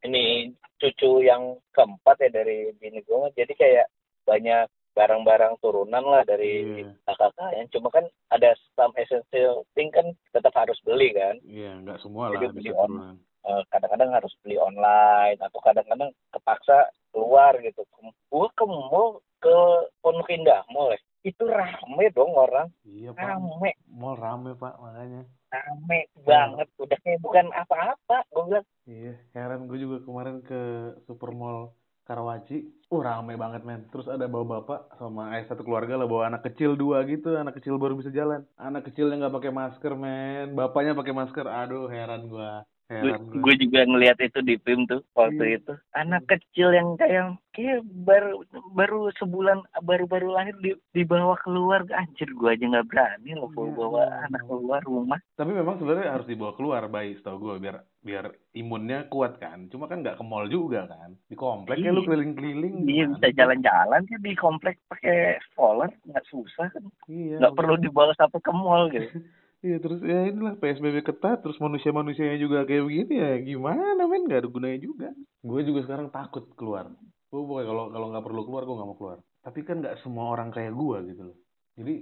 [0.05, 3.87] ini cucu yang keempat ya dari bini gue jadi kayak
[4.23, 6.91] banyak barang-barang turunan lah dari Iya.
[7.07, 12.03] kakak yang cuma kan ada some essential thing kan tetap harus beli kan Iya, nggak
[12.03, 13.15] semua lah Jadi beli on- turunan.
[13.39, 17.87] Eh, kadang-kadang harus beli online atau kadang-kadang kepaksa keluar gitu
[18.29, 19.55] gue ke mall ke
[20.03, 23.23] Pondok Indah mall ya itu rame dong orang Iya, Pak.
[23.23, 25.23] rame Mall rame, Pak, makanya.
[25.49, 30.59] rame banget udah kayak bukan apa-apa gue bilang Iya, heran gue juga kemarin ke
[31.05, 31.71] Supermall
[32.09, 32.57] Karawaci.
[32.89, 33.81] Uh, rame banget, men.
[33.93, 37.37] Terus ada bawa bapak sama eh, satu keluarga lah bawa anak kecil dua gitu.
[37.37, 38.41] Anak kecil baru bisa jalan.
[38.57, 40.45] Anak kecilnya nggak pakai masker, men.
[40.57, 41.45] Bapaknya pakai masker.
[41.45, 42.65] Aduh, heran gua.
[42.89, 43.21] Gua.
[43.21, 45.57] gue juga ngelihat itu di film tuh waktu Iya.
[45.59, 48.41] itu anak kecil yang kayak kayak baru
[48.73, 54.01] baru sebulan baru-baru lahir di dibawa keluar anjir gue aja nggak berani loh Iya, bawa
[54.01, 54.25] iya.
[54.25, 59.05] anak keluar rumah Tapi memang sebenarnya harus dibawa keluar bayi, setahu gue biar biar imunnya
[59.05, 59.67] kuat kan.
[59.67, 61.13] Cuma kan nggak ke mall juga kan.
[61.25, 62.07] Di komplek ya lu Iya.
[62.09, 62.73] keliling-keliling.
[62.83, 67.37] dia gimana bisa jalan-jalan kan di komplek pakai stroller nggak susah kan Iya.
[67.37, 69.13] nggak perlu dibawa sampai ke mall gitu
[69.59, 74.47] Iya terus ya inilah PSBB ketat terus manusia-manusianya juga kayak begini ya gimana men nggak
[74.47, 75.11] ada gunanya juga.
[75.43, 76.87] Gue juga sekarang takut keluar.
[77.27, 79.19] Gue pokoknya kalau kalau nggak perlu keluar gue nggak mau keluar.
[79.43, 81.37] Tapi kan nggak semua orang kayak gue gitu loh.
[81.75, 81.95] Jadi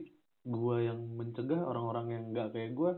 [0.47, 2.91] gue yang mencegah orang-orang yang nggak kayak gue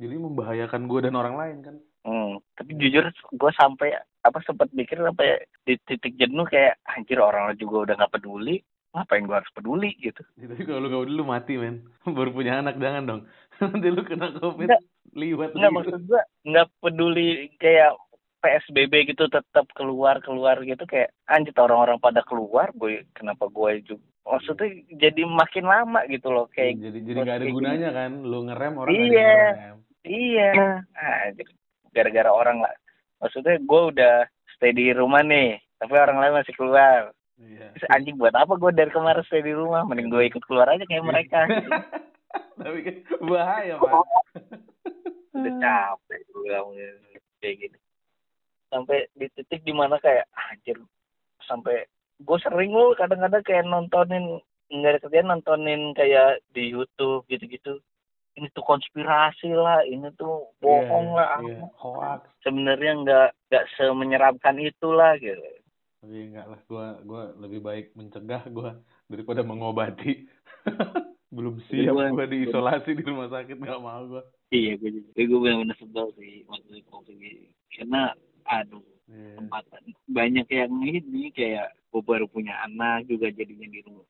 [0.00, 1.76] jadi membahayakan gue dan orang lain kan.
[2.08, 3.92] Hmm, tapi jujur gue sampai
[4.24, 9.28] apa sempat mikir sampai di titik jenuh kayak anjir orang juga udah nggak peduli ngapain
[9.28, 11.76] gue harus peduli gitu tapi kalau lu nggak peduli lu mati men.
[12.16, 13.22] Baru punya anak jangan dong.
[13.72, 14.82] Nanti lu kena covid Nggak.
[15.14, 15.76] liwat nggak gitu.
[15.76, 17.90] maksud gue nggak peduli kayak
[18.38, 24.04] PSBB gitu tetap keluar keluar gitu kayak anjir orang-orang pada keluar gue kenapa gue juga
[24.22, 28.10] maksudnya jadi makin lama gitu loh kayak jadi jadi nggak ada gunanya kan.
[28.22, 29.34] Lu ngerem orang Iya.
[29.50, 29.78] ngerem.
[30.06, 30.50] iya
[31.26, 31.48] anjir
[31.90, 32.74] gara-gara orang lah
[33.18, 34.14] maksudnya gue udah
[34.54, 37.70] stay di rumah nih tapi orang lain masih keluar Iya.
[37.94, 41.06] Anjing buat apa gue dari kemarin stay di rumah mending gue ikut keluar aja kayak
[41.06, 41.46] mereka.
[42.58, 44.04] tapi kan bahaya pak.
[45.38, 46.68] udah capek gue bilang
[47.38, 47.78] kayak gini.
[48.68, 50.76] Sampai di titik di mana kayak anjir.
[51.46, 51.86] Sampai
[52.18, 57.80] gue sering loh kadang-kadang kayak nontonin nggak ada kerjaan nontonin kayak di YouTube gitu-gitu.
[58.38, 61.38] Ini tuh konspirasi lah ini tuh bohong Iya, lah.
[61.42, 61.58] iya.
[61.74, 62.22] hoax.
[62.44, 65.42] Sebenarnya nggak nggak semenyeramkan itulah gitu.
[65.98, 68.78] Tapi enggak lah gua gua lebih baik mencegah gua
[69.10, 70.28] daripada mengobati
[71.28, 75.76] belum siap gua diisolasi di rumah sakit nggak mau gua iya gue juga gue benar-benar
[75.76, 78.12] sebel sih waktu covid ini karena
[78.44, 79.40] aduh Iya.
[79.40, 84.04] kesempatan banyak yang ini kayak gue baru punya anak juga jadinya di rumah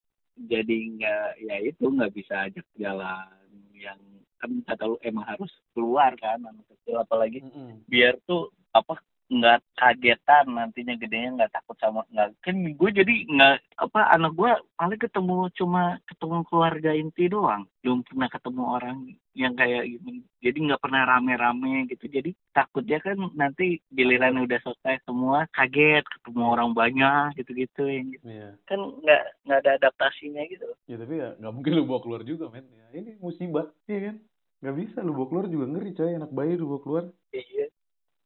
[0.51, 3.31] jadi nggak ya itu nggak bisa ajak jalan
[3.79, 3.99] yang
[4.43, 7.79] kan kata lu emang harus keluar kan anak kecil apalagi Mm-mm.
[7.87, 13.57] biar tuh apa nggak kagetan nantinya gedenya nggak takut sama nggak kan gue jadi nggak
[13.77, 17.69] apa anak gue paling ketemu cuma ketemu keluarga inti doang.
[17.85, 18.99] Belum pernah ketemu orang
[19.37, 20.25] yang kayak gini.
[20.41, 22.09] Jadi nggak pernah rame-rame gitu.
[22.09, 28.25] Jadi takutnya kan nanti giliran udah selesai semua kaget ketemu orang banyak gitu-gitu yang gitu.
[28.25, 28.51] Iya.
[28.65, 30.67] kan nggak nggak ada adaptasinya gitu.
[30.89, 32.65] Ya tapi ya nggak mungkin lu bawa keluar juga men.
[32.73, 34.17] Ya, ini musibah iya kan?
[34.65, 36.17] Nggak bisa lu bawa keluar juga ngeri coy.
[36.17, 37.05] Anak bayi lu bawa keluar.
[37.37, 37.67] Iya.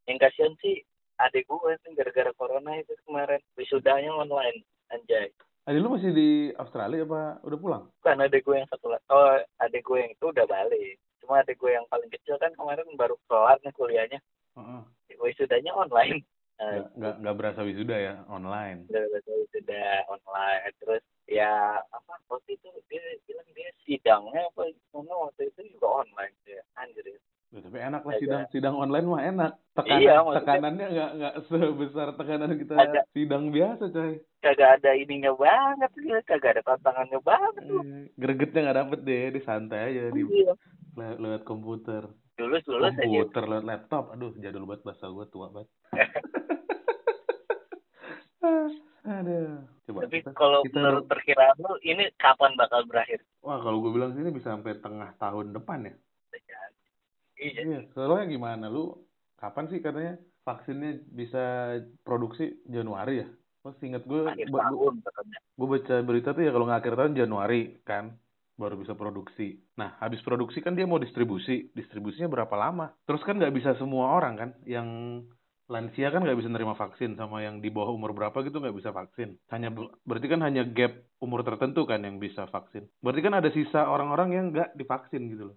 [0.07, 0.77] Yang kasihan sih
[1.29, 3.41] adik gue sih gara-gara corona itu kemarin.
[3.55, 5.31] Wisudanya online anjay.
[5.63, 7.85] Adik lu masih di Australia apa udah pulang?
[8.03, 10.99] Bukan adik gue yang satu oh adik gue yang itu udah balik.
[11.23, 14.19] Cuma adik gue yang paling kecil kan kemarin baru kelar nih kuliahnya.
[14.59, 14.83] Heeh.
[15.23, 16.27] wisudanya online.
[16.63, 18.87] Nggak nggak nggak berasa wisuda ya online.
[18.87, 19.05] Udah
[19.39, 20.63] wisuda online.
[20.79, 26.35] Terus ya apa waktu itu dia bilang dia sidangnya apa gimana waktu itu juga online
[26.47, 26.63] ya.
[26.79, 27.03] Anjir.
[27.07, 27.19] Ya,
[27.55, 29.53] tapi enak lah Agak- sidang sidang online mah enak.
[29.73, 34.13] Tekanan Iya, tekanannya nggak nggak sebesar tekanan kita Agak- sidang biasa coy.
[34.39, 39.25] Kagak ada ininya banget dia kagak ada tantangannya banget tuh Eh, gregetnya nggak dapet deh
[39.31, 40.55] di santai aja di iya.
[40.95, 42.09] le- lewat komputer.
[42.35, 43.03] Lulus lulus aja.
[43.03, 44.05] Komputer lewat laptop.
[44.11, 45.69] Aduh jadul banget bahasa gue tua banget.
[49.03, 49.67] Aduh.
[49.83, 53.19] Coba tapi kita, kalau kita menurut perkiraan lu ini kapan bakal berakhir?
[53.41, 55.95] Wah kalau gue bilang sih ini bisa sampai tengah tahun depan ya
[57.47, 58.81] iya iya soalnya gimana lu
[59.41, 60.13] kapan sih katanya
[60.47, 61.39] vaksinnya bisa
[62.07, 62.43] produksi
[62.75, 63.29] Januari ya
[63.63, 65.39] Mas ingat gue akhir gue tahun katanya
[65.73, 68.05] baca berita tuh ya kalau nggak akhir tahun Januari kan
[68.63, 69.59] baru bisa produksi.
[69.81, 72.93] Nah habis produksi kan dia mau distribusi, distribusinya berapa lama?
[73.09, 74.89] Terus kan nggak bisa semua orang kan, yang
[75.73, 78.91] lansia kan nggak bisa nerima vaksin sama yang di bawah umur berapa gitu nggak bisa
[78.93, 79.41] vaksin.
[79.49, 80.93] Hanya ber- berarti kan hanya gap
[81.25, 82.87] umur tertentu kan yang bisa vaksin.
[83.01, 85.57] Berarti kan ada sisa orang-orang yang nggak divaksin gitu loh.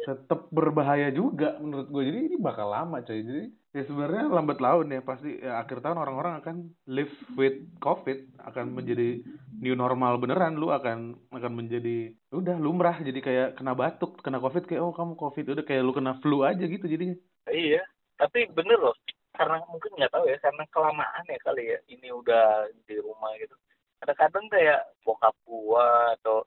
[0.00, 3.20] Tetap berbahaya juga menurut gue jadi ini bakal lama coy.
[3.20, 3.44] Jadi
[3.76, 5.00] ya sebenarnya lambat laun ya.
[5.04, 6.56] Pasti ya, akhir tahun orang-orang akan
[6.88, 9.20] live with covid akan menjadi
[9.60, 10.56] new normal beneran.
[10.56, 12.96] Lu akan akan menjadi udah lumrah.
[12.96, 15.44] Jadi kayak kena batuk kena covid kayak oh kamu covid.
[15.52, 17.16] Udah kayak lu kena flu aja gitu jadinya.
[17.52, 17.84] Iya.
[18.16, 18.96] Tapi bener loh.
[19.36, 23.56] Karena mungkin nggak tahu ya karena kelamaan ya kali ya ini udah di rumah gitu.
[24.00, 26.44] Kadang-kadang kayak bokap gua atau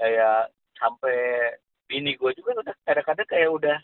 [0.00, 0.48] kayak
[0.80, 1.16] sampai
[1.90, 3.78] bini gue juga udah kadang-kadang kayak udah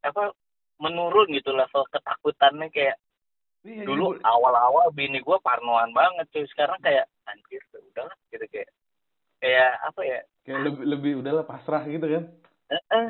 [0.00, 0.32] apa
[0.80, 2.96] menurun gitu level ketakutannya kayak
[3.64, 8.44] Iya, dulu iya, awal-awal bini gue parnoan banget cuy sekarang kayak anjir ya udahlah gitu
[8.52, 8.68] kayak
[9.40, 10.20] kayak apa ya?
[10.44, 12.24] Kayak lebih lebih udahlah pasrah gitu kan?
[12.68, 13.08] Eh, eh,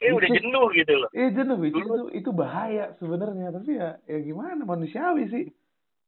[0.00, 1.10] kayak udah jenuh gitu loh.
[1.12, 5.46] Iya jenuh itu Dulu- itu, itu bahaya sebenarnya tapi ya ya gimana manusiawi sih.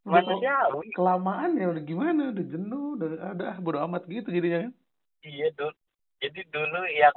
[0.08, 0.96] Manusiawi.
[0.96, 4.72] kelamaan ya udah gimana udah jenuh udah udah bodo amat gitu jadinya kan?
[5.20, 5.76] Iya dulu
[6.22, 7.16] jadi dulu yang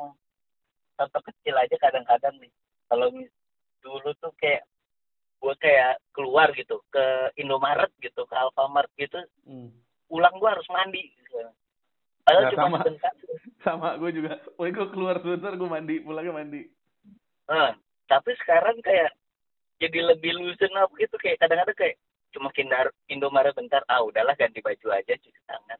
[0.99, 2.51] contoh kecil aja kadang-kadang nih
[2.91, 3.31] kalau mis-
[3.79, 4.67] dulu tuh kayak
[5.39, 9.71] gue kayak keluar gitu ke Indomaret gitu ke Alfamart gitu hmm.
[10.11, 11.47] pulang gue harus mandi gitu.
[12.27, 12.77] Padahal Nah, cuma sama.
[12.83, 13.13] sebentar.
[13.65, 16.61] sama gue juga Woi gue keluar sebentar gue mandi pulangnya mandi
[17.49, 17.73] Nah,
[18.05, 19.15] tapi sekarang kayak
[19.79, 21.95] jadi lebih loosen up gitu kayak kadang-kadang kayak
[22.35, 25.79] cuma kindar Indomaret bentar ah udahlah ganti baju aja cuci tangan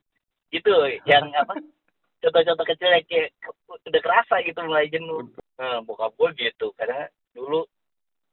[0.49, 0.71] gitu
[1.05, 1.53] yang apa
[2.19, 3.29] contoh-contoh kecil yang kayak
[3.67, 5.27] udah kerasa gitu mulai jenuh.
[5.59, 6.71] Nah, bokap gue gitu.
[6.75, 7.63] Karena dulu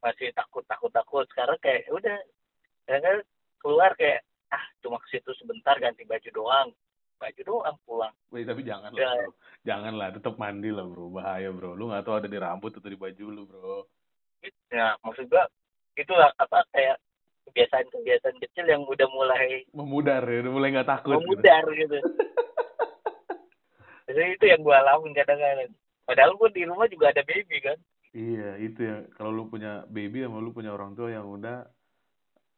[0.03, 1.25] masih takut takut takut.
[1.31, 2.17] Sekarang kayak udah.
[2.87, 3.19] Kadang
[3.59, 6.69] keluar kayak ah cuma ke situ sebentar ganti baju doang.
[7.17, 8.13] Baju doang pulang.
[8.31, 9.09] Woi tapi jangan Ya.
[9.11, 9.31] lah bro.
[9.65, 11.11] Jangan lah tetap mandi lah bro.
[11.11, 11.75] Bahaya bro.
[11.75, 13.77] Lu nggak tahu ada di rambut atau di baju lu bro.
[14.71, 15.43] Nah maksud gua
[15.97, 16.95] itu apa kayak
[17.49, 21.23] kebiasaan-kebiasaan kecil yang udah mulai memudar ya udah mulai nggak takut gitu.
[21.25, 21.97] memudar gitu.
[24.07, 25.71] Jadi itu yang gua alamin kadang-kadang.
[26.07, 27.77] Padahal gua di rumah juga ada baby kan.
[28.15, 28.97] Iya, itu ya.
[29.19, 31.67] Kalau lu punya baby sama lu punya orang tua yang udah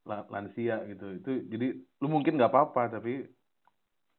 [0.06, 1.18] la- lansia gitu.
[1.18, 3.26] Itu jadi lu mungkin nggak apa-apa tapi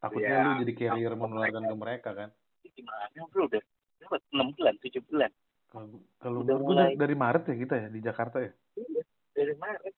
[0.03, 0.45] takutnya Iya.
[0.45, 2.29] lu jadi carrier menularkan ke mereka kan.
[2.67, 3.63] Gimana bro udah?
[4.35, 5.31] 6 bulan, 7 bulan.
[6.19, 6.99] Kalau gua mulai.
[6.99, 8.51] dari, dari Maret ya kita ya di Jakarta ya.
[8.75, 9.03] Iya,
[9.39, 9.95] dari Maret.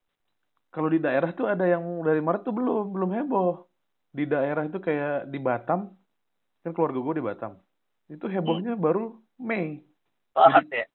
[0.69, 3.65] Kalau di daerah tuh ada yang dari Maret tuh belum belum heboh.
[4.13, 5.89] Di daerah itu kayak di Batam,
[6.63, 7.53] kan keluarga gua di Batam.
[8.07, 9.83] Itu hebohnya baru Mei.
[10.33, 10.85] Banget ya.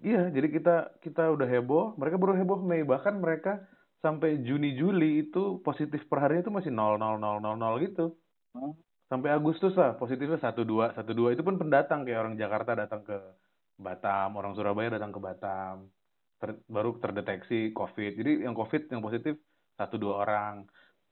[0.00, 2.82] Iya, jadi kita kita udah heboh, mereka baru heboh Mei.
[2.82, 3.60] Bahkan mereka
[4.00, 8.16] sampai Juni Juli itu positif per harinya itu masih 0,0000 gitu.
[8.56, 8.72] Hmm.
[9.10, 13.18] Sampai Agustus lah positifnya 12, 12 itu pun pendatang kayak orang Jakarta datang ke
[13.80, 15.90] Batam, orang Surabaya datang ke Batam.
[16.40, 18.12] Ter- baru terdeteksi COVID.
[18.16, 19.36] Jadi yang COVID yang positif
[19.76, 20.64] satu dua orang.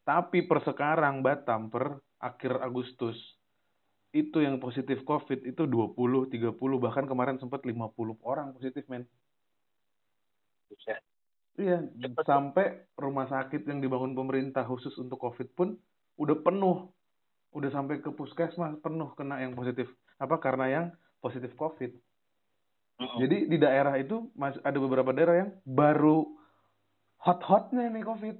[0.07, 3.17] Tapi per sekarang Batam per akhir Agustus
[4.13, 7.93] itu yang positif COVID itu 20, 30 bahkan kemarin sempat 50
[8.25, 9.05] orang positif men.
[10.73, 11.01] Buset.
[11.59, 12.25] Iya, Cepet.
[12.25, 15.75] sampai rumah sakit yang dibangun pemerintah khusus untuk COVID pun
[16.17, 16.89] udah penuh.
[17.53, 19.91] Udah sampai ke puskesmas penuh kena yang positif.
[20.23, 20.39] Apa?
[20.39, 20.85] Karena yang
[21.19, 21.91] positif COVID.
[22.99, 23.19] Mm-mm.
[23.23, 26.27] Jadi di daerah itu masih ada beberapa daerah yang baru
[27.19, 28.37] hot-hotnya nih COVID.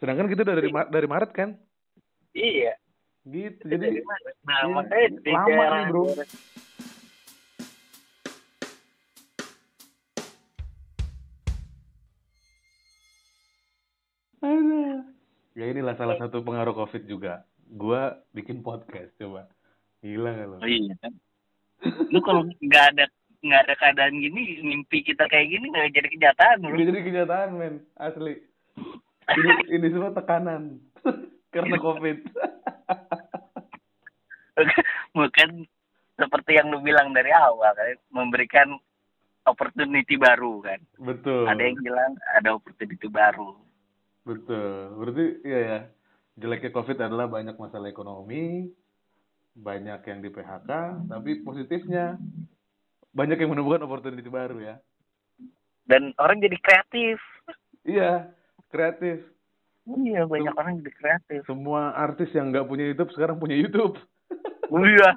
[0.00, 1.56] Sedangkan kita dari Ma- dari Maret kan?
[2.32, 2.76] Iya.
[3.26, 3.62] Gitu.
[3.66, 4.06] Jadi, Jadi
[4.46, 6.04] nah, iya, makanya di lama nih, bro.
[15.56, 17.42] Ya inilah salah satu pengaruh COVID juga.
[17.66, 19.50] Gua bikin podcast coba.
[20.04, 20.56] Gila gak lo?
[20.62, 21.12] Oh, iya kan.
[22.14, 23.04] Lu kalau nggak ada
[23.42, 26.78] nggak ada keadaan gini, mimpi kita kayak gini nggak jadi kenyataan bro.
[26.78, 28.38] Jadi kenyataan men, asli.
[29.26, 30.78] Ini, ini semua tekanan
[31.54, 32.18] karena COVID.
[35.16, 35.50] Bukan
[36.16, 38.68] seperti yang lu bilang dari awal kan, memberikan
[39.46, 40.80] opportunity baru kan.
[40.98, 41.46] Betul.
[41.46, 43.54] Ada yang bilang ada opportunity baru.
[44.26, 44.96] Betul.
[44.98, 45.78] Berarti iya ya.
[46.36, 48.68] Jeleknya COVID adalah banyak masalah ekonomi,
[49.56, 50.70] banyak yang di PHK,
[51.08, 52.20] tapi positifnya
[53.16, 54.76] banyak yang menemukan opportunity baru ya.
[55.88, 57.16] Dan orang jadi kreatif.
[57.88, 58.28] Iya,
[58.68, 59.24] kreatif.
[59.86, 61.40] Iya, banyak orang jadi kreatif.
[61.48, 63.96] Semua artis yang nggak punya YouTube sekarang punya YouTube.
[64.70, 65.10] Iya.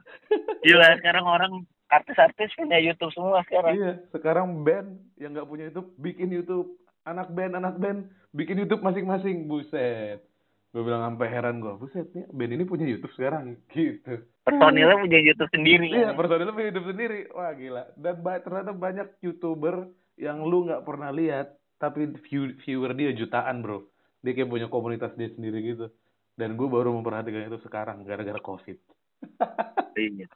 [0.63, 1.53] Gila, sekarang orang
[1.89, 3.73] artis-artis punya YouTube semua sekarang.
[3.73, 6.78] Iya, sekarang band yang nggak punya YouTube bikin YouTube.
[7.07, 9.49] Anak band, anak band bikin YouTube masing-masing.
[9.49, 10.21] Buset.
[10.69, 14.21] Gue bilang sampai heran gue, buset nih band ini punya YouTube sekarang gitu.
[14.45, 15.89] Personilnya punya YouTube sendiri.
[15.89, 17.19] Iya, personilnya punya YouTube sendiri.
[17.34, 17.84] Wah, gila.
[17.97, 19.89] Dan ba- ternyata banyak YouTuber
[20.21, 23.82] yang lu nggak pernah lihat, tapi view viewer dia jutaan, bro.
[24.21, 25.89] Dia kayak punya komunitas dia sendiri gitu.
[26.38, 28.78] Dan gue baru memperhatikan itu sekarang, gara-gara COVID.
[29.99, 30.28] Iya.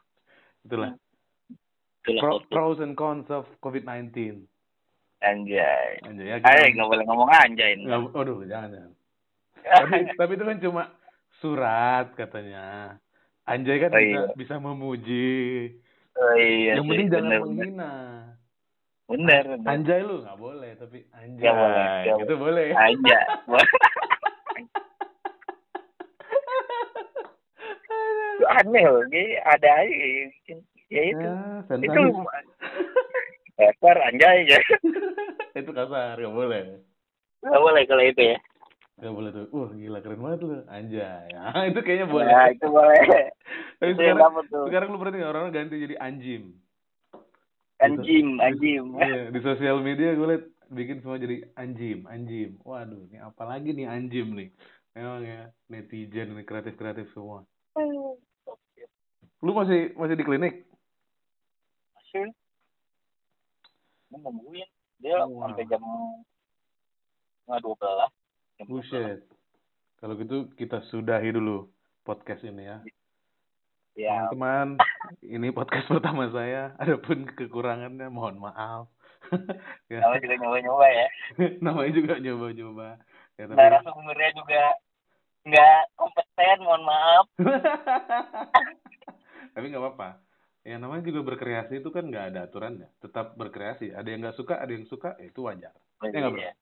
[0.64, 0.92] Itulah.
[2.04, 4.44] itulah pro, pros and cons of COVID-19.
[5.24, 6.04] Anjay.
[6.04, 6.36] Anjay ya.
[6.40, 7.72] Ayo, kita- nggak boleh ngomong anjay.
[7.78, 8.92] Nggak- aduh, jangan, jangan.
[9.80, 10.84] tapi, tapi itu kan cuma
[11.40, 12.96] surat katanya.
[13.44, 14.36] Anjay kan Oh, bisa, iya.
[14.36, 15.32] bisa memuji.
[16.14, 17.94] oh iya Yang penting jangan bener, menghina.
[19.04, 19.68] Bener, bener.
[19.68, 22.68] Anjay lu nggak boleh, tapi anjay Nggak boleh, nggak gitu boleh.
[22.74, 23.24] Anjay.
[28.62, 30.58] aneh loh, ini ada aja yang bikin.
[30.94, 31.28] Ya itu.
[31.28, 32.02] Ya, itu.
[33.54, 34.60] Ekor anjay ya.
[35.62, 36.82] itu kasar, nggak boleh.
[37.46, 38.38] Nggak boleh kalau itu ya.
[38.98, 39.46] Nggak boleh tuh.
[39.54, 40.56] Wah, gila keren banget lu.
[40.70, 41.28] Anjay.
[41.54, 42.26] Ah, itu kayaknya boleh.
[42.30, 43.02] Nah, itu boleh.
[43.80, 44.66] Tapi itu sekarang, tuh.
[44.70, 46.44] sekarang lu berarti orang-orang ganti jadi anjim.
[47.84, 48.86] Anjim, anjim.
[48.96, 52.56] Iya, di sosial media gue liat bikin semua jadi anjim, anjim.
[52.64, 54.50] Waduh, ini apalagi nih anjim nih.
[54.96, 57.44] Memang ya, netizen ini kreatif-kreatif semua.
[59.44, 60.54] Lu masih masih di klinik?
[61.94, 62.32] Masih.
[64.08, 64.70] Ini nungguin.
[65.04, 65.52] Dia Wow.
[65.52, 65.84] sampai jam
[67.44, 68.12] nggak dua belas.
[68.64, 68.72] 12.
[68.72, 69.20] Buset.
[70.00, 71.68] Kalau gitu kita sudahi dulu
[72.02, 72.78] podcast ini ya.
[73.94, 74.82] Ya, Teman-teman,
[75.22, 76.72] ini podcast pertama saya.
[76.80, 78.88] Adapun kekurangannya mohon maaf.
[79.92, 81.08] ya, kalau juga nyoba-nyoba ya.
[81.60, 82.88] namanya juga nyoba-nyoba.
[83.36, 83.58] Ya, tapi...
[83.60, 84.64] Narasumbernya juga
[85.44, 87.26] nggak kompeten, mohon maaf.
[89.54, 90.10] Tapi nggak apa-apa.
[90.64, 92.90] Ya namanya juga berkreasi itu kan nggak ada aturannya.
[93.04, 93.94] Tetap berkreasi.
[93.94, 95.74] Ada yang nggak suka, ada yang suka, ya itu wajar.
[96.02, 96.34] Ya nggak?
[96.40, 96.54] Iya.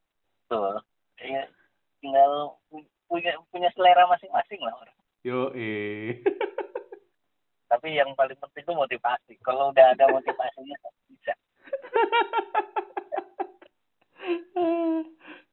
[0.51, 0.77] Tuh.
[1.21, 1.43] Ya,
[2.01, 2.57] tinggal
[3.05, 4.97] punya punya selera masing-masing lah orang.
[5.21, 6.17] Yo eh.
[7.71, 9.33] Tapi yang paling penting itu motivasi.
[9.45, 10.75] Kalau udah ada motivasinya
[11.07, 11.33] bisa.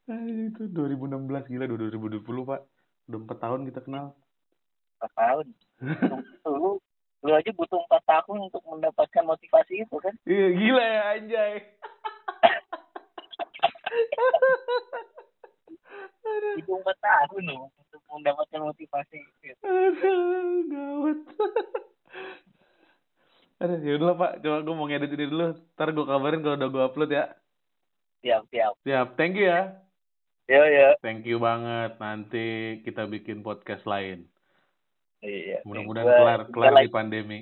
[0.09, 2.61] Itu 2016 gila 2020 pak
[3.09, 4.17] udah empat tahun kita kenal
[4.99, 5.47] Empat tahun.
[7.29, 10.17] Lu, aja butuh empat tahun untuk mendapatkan motivasi itu kan?
[10.25, 11.53] iya gila ya anjay
[16.57, 19.61] Itu empat tahun loh untuk mendapatkan motivasi itu.
[19.61, 21.19] aduh, gawat.
[23.61, 25.47] Aduh, ya udah Pak, coba gue mau ngedit ini dulu.
[25.77, 27.25] Ntar gue kabarin kalau udah gue upload ya.
[28.25, 28.73] Siap, siap.
[28.89, 29.77] Siap, thank you ya.
[30.49, 30.97] Yo, yo.
[31.05, 32.01] Thank you banget.
[32.01, 34.25] Nanti kita bikin podcast lain.
[35.23, 35.59] Iya.
[35.67, 37.39] Mudah-mudahan kelar kelar di pandemi.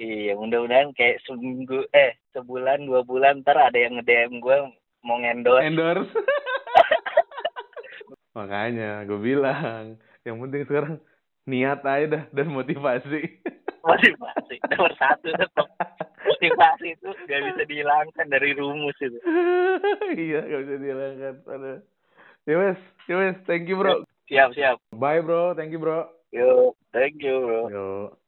[0.00, 4.56] Iya, mudah-mudahan kayak seminggu eh sebulan dua bulan ntar ada yang nge-DM gue
[5.04, 5.68] mau ngendorse.
[5.68, 6.08] Endorse.
[8.38, 10.94] Makanya gue bilang, yang penting sekarang
[11.44, 13.44] niat aja dah dan motivasi.
[13.88, 15.68] motivasi nomor satu tetap
[16.24, 19.18] motivasi itu gak bisa dihilangkan dari rumus itu.
[20.30, 21.34] iya, gak bisa dihilangkan.
[21.44, 21.80] Aduh.
[22.48, 24.00] Ya wes, ya wes, thank you bro.
[24.32, 24.80] Siap siap.
[24.96, 26.08] Bye bro, thank you bro.
[26.32, 27.68] Yo, thank you bro.
[27.68, 28.19] Yo.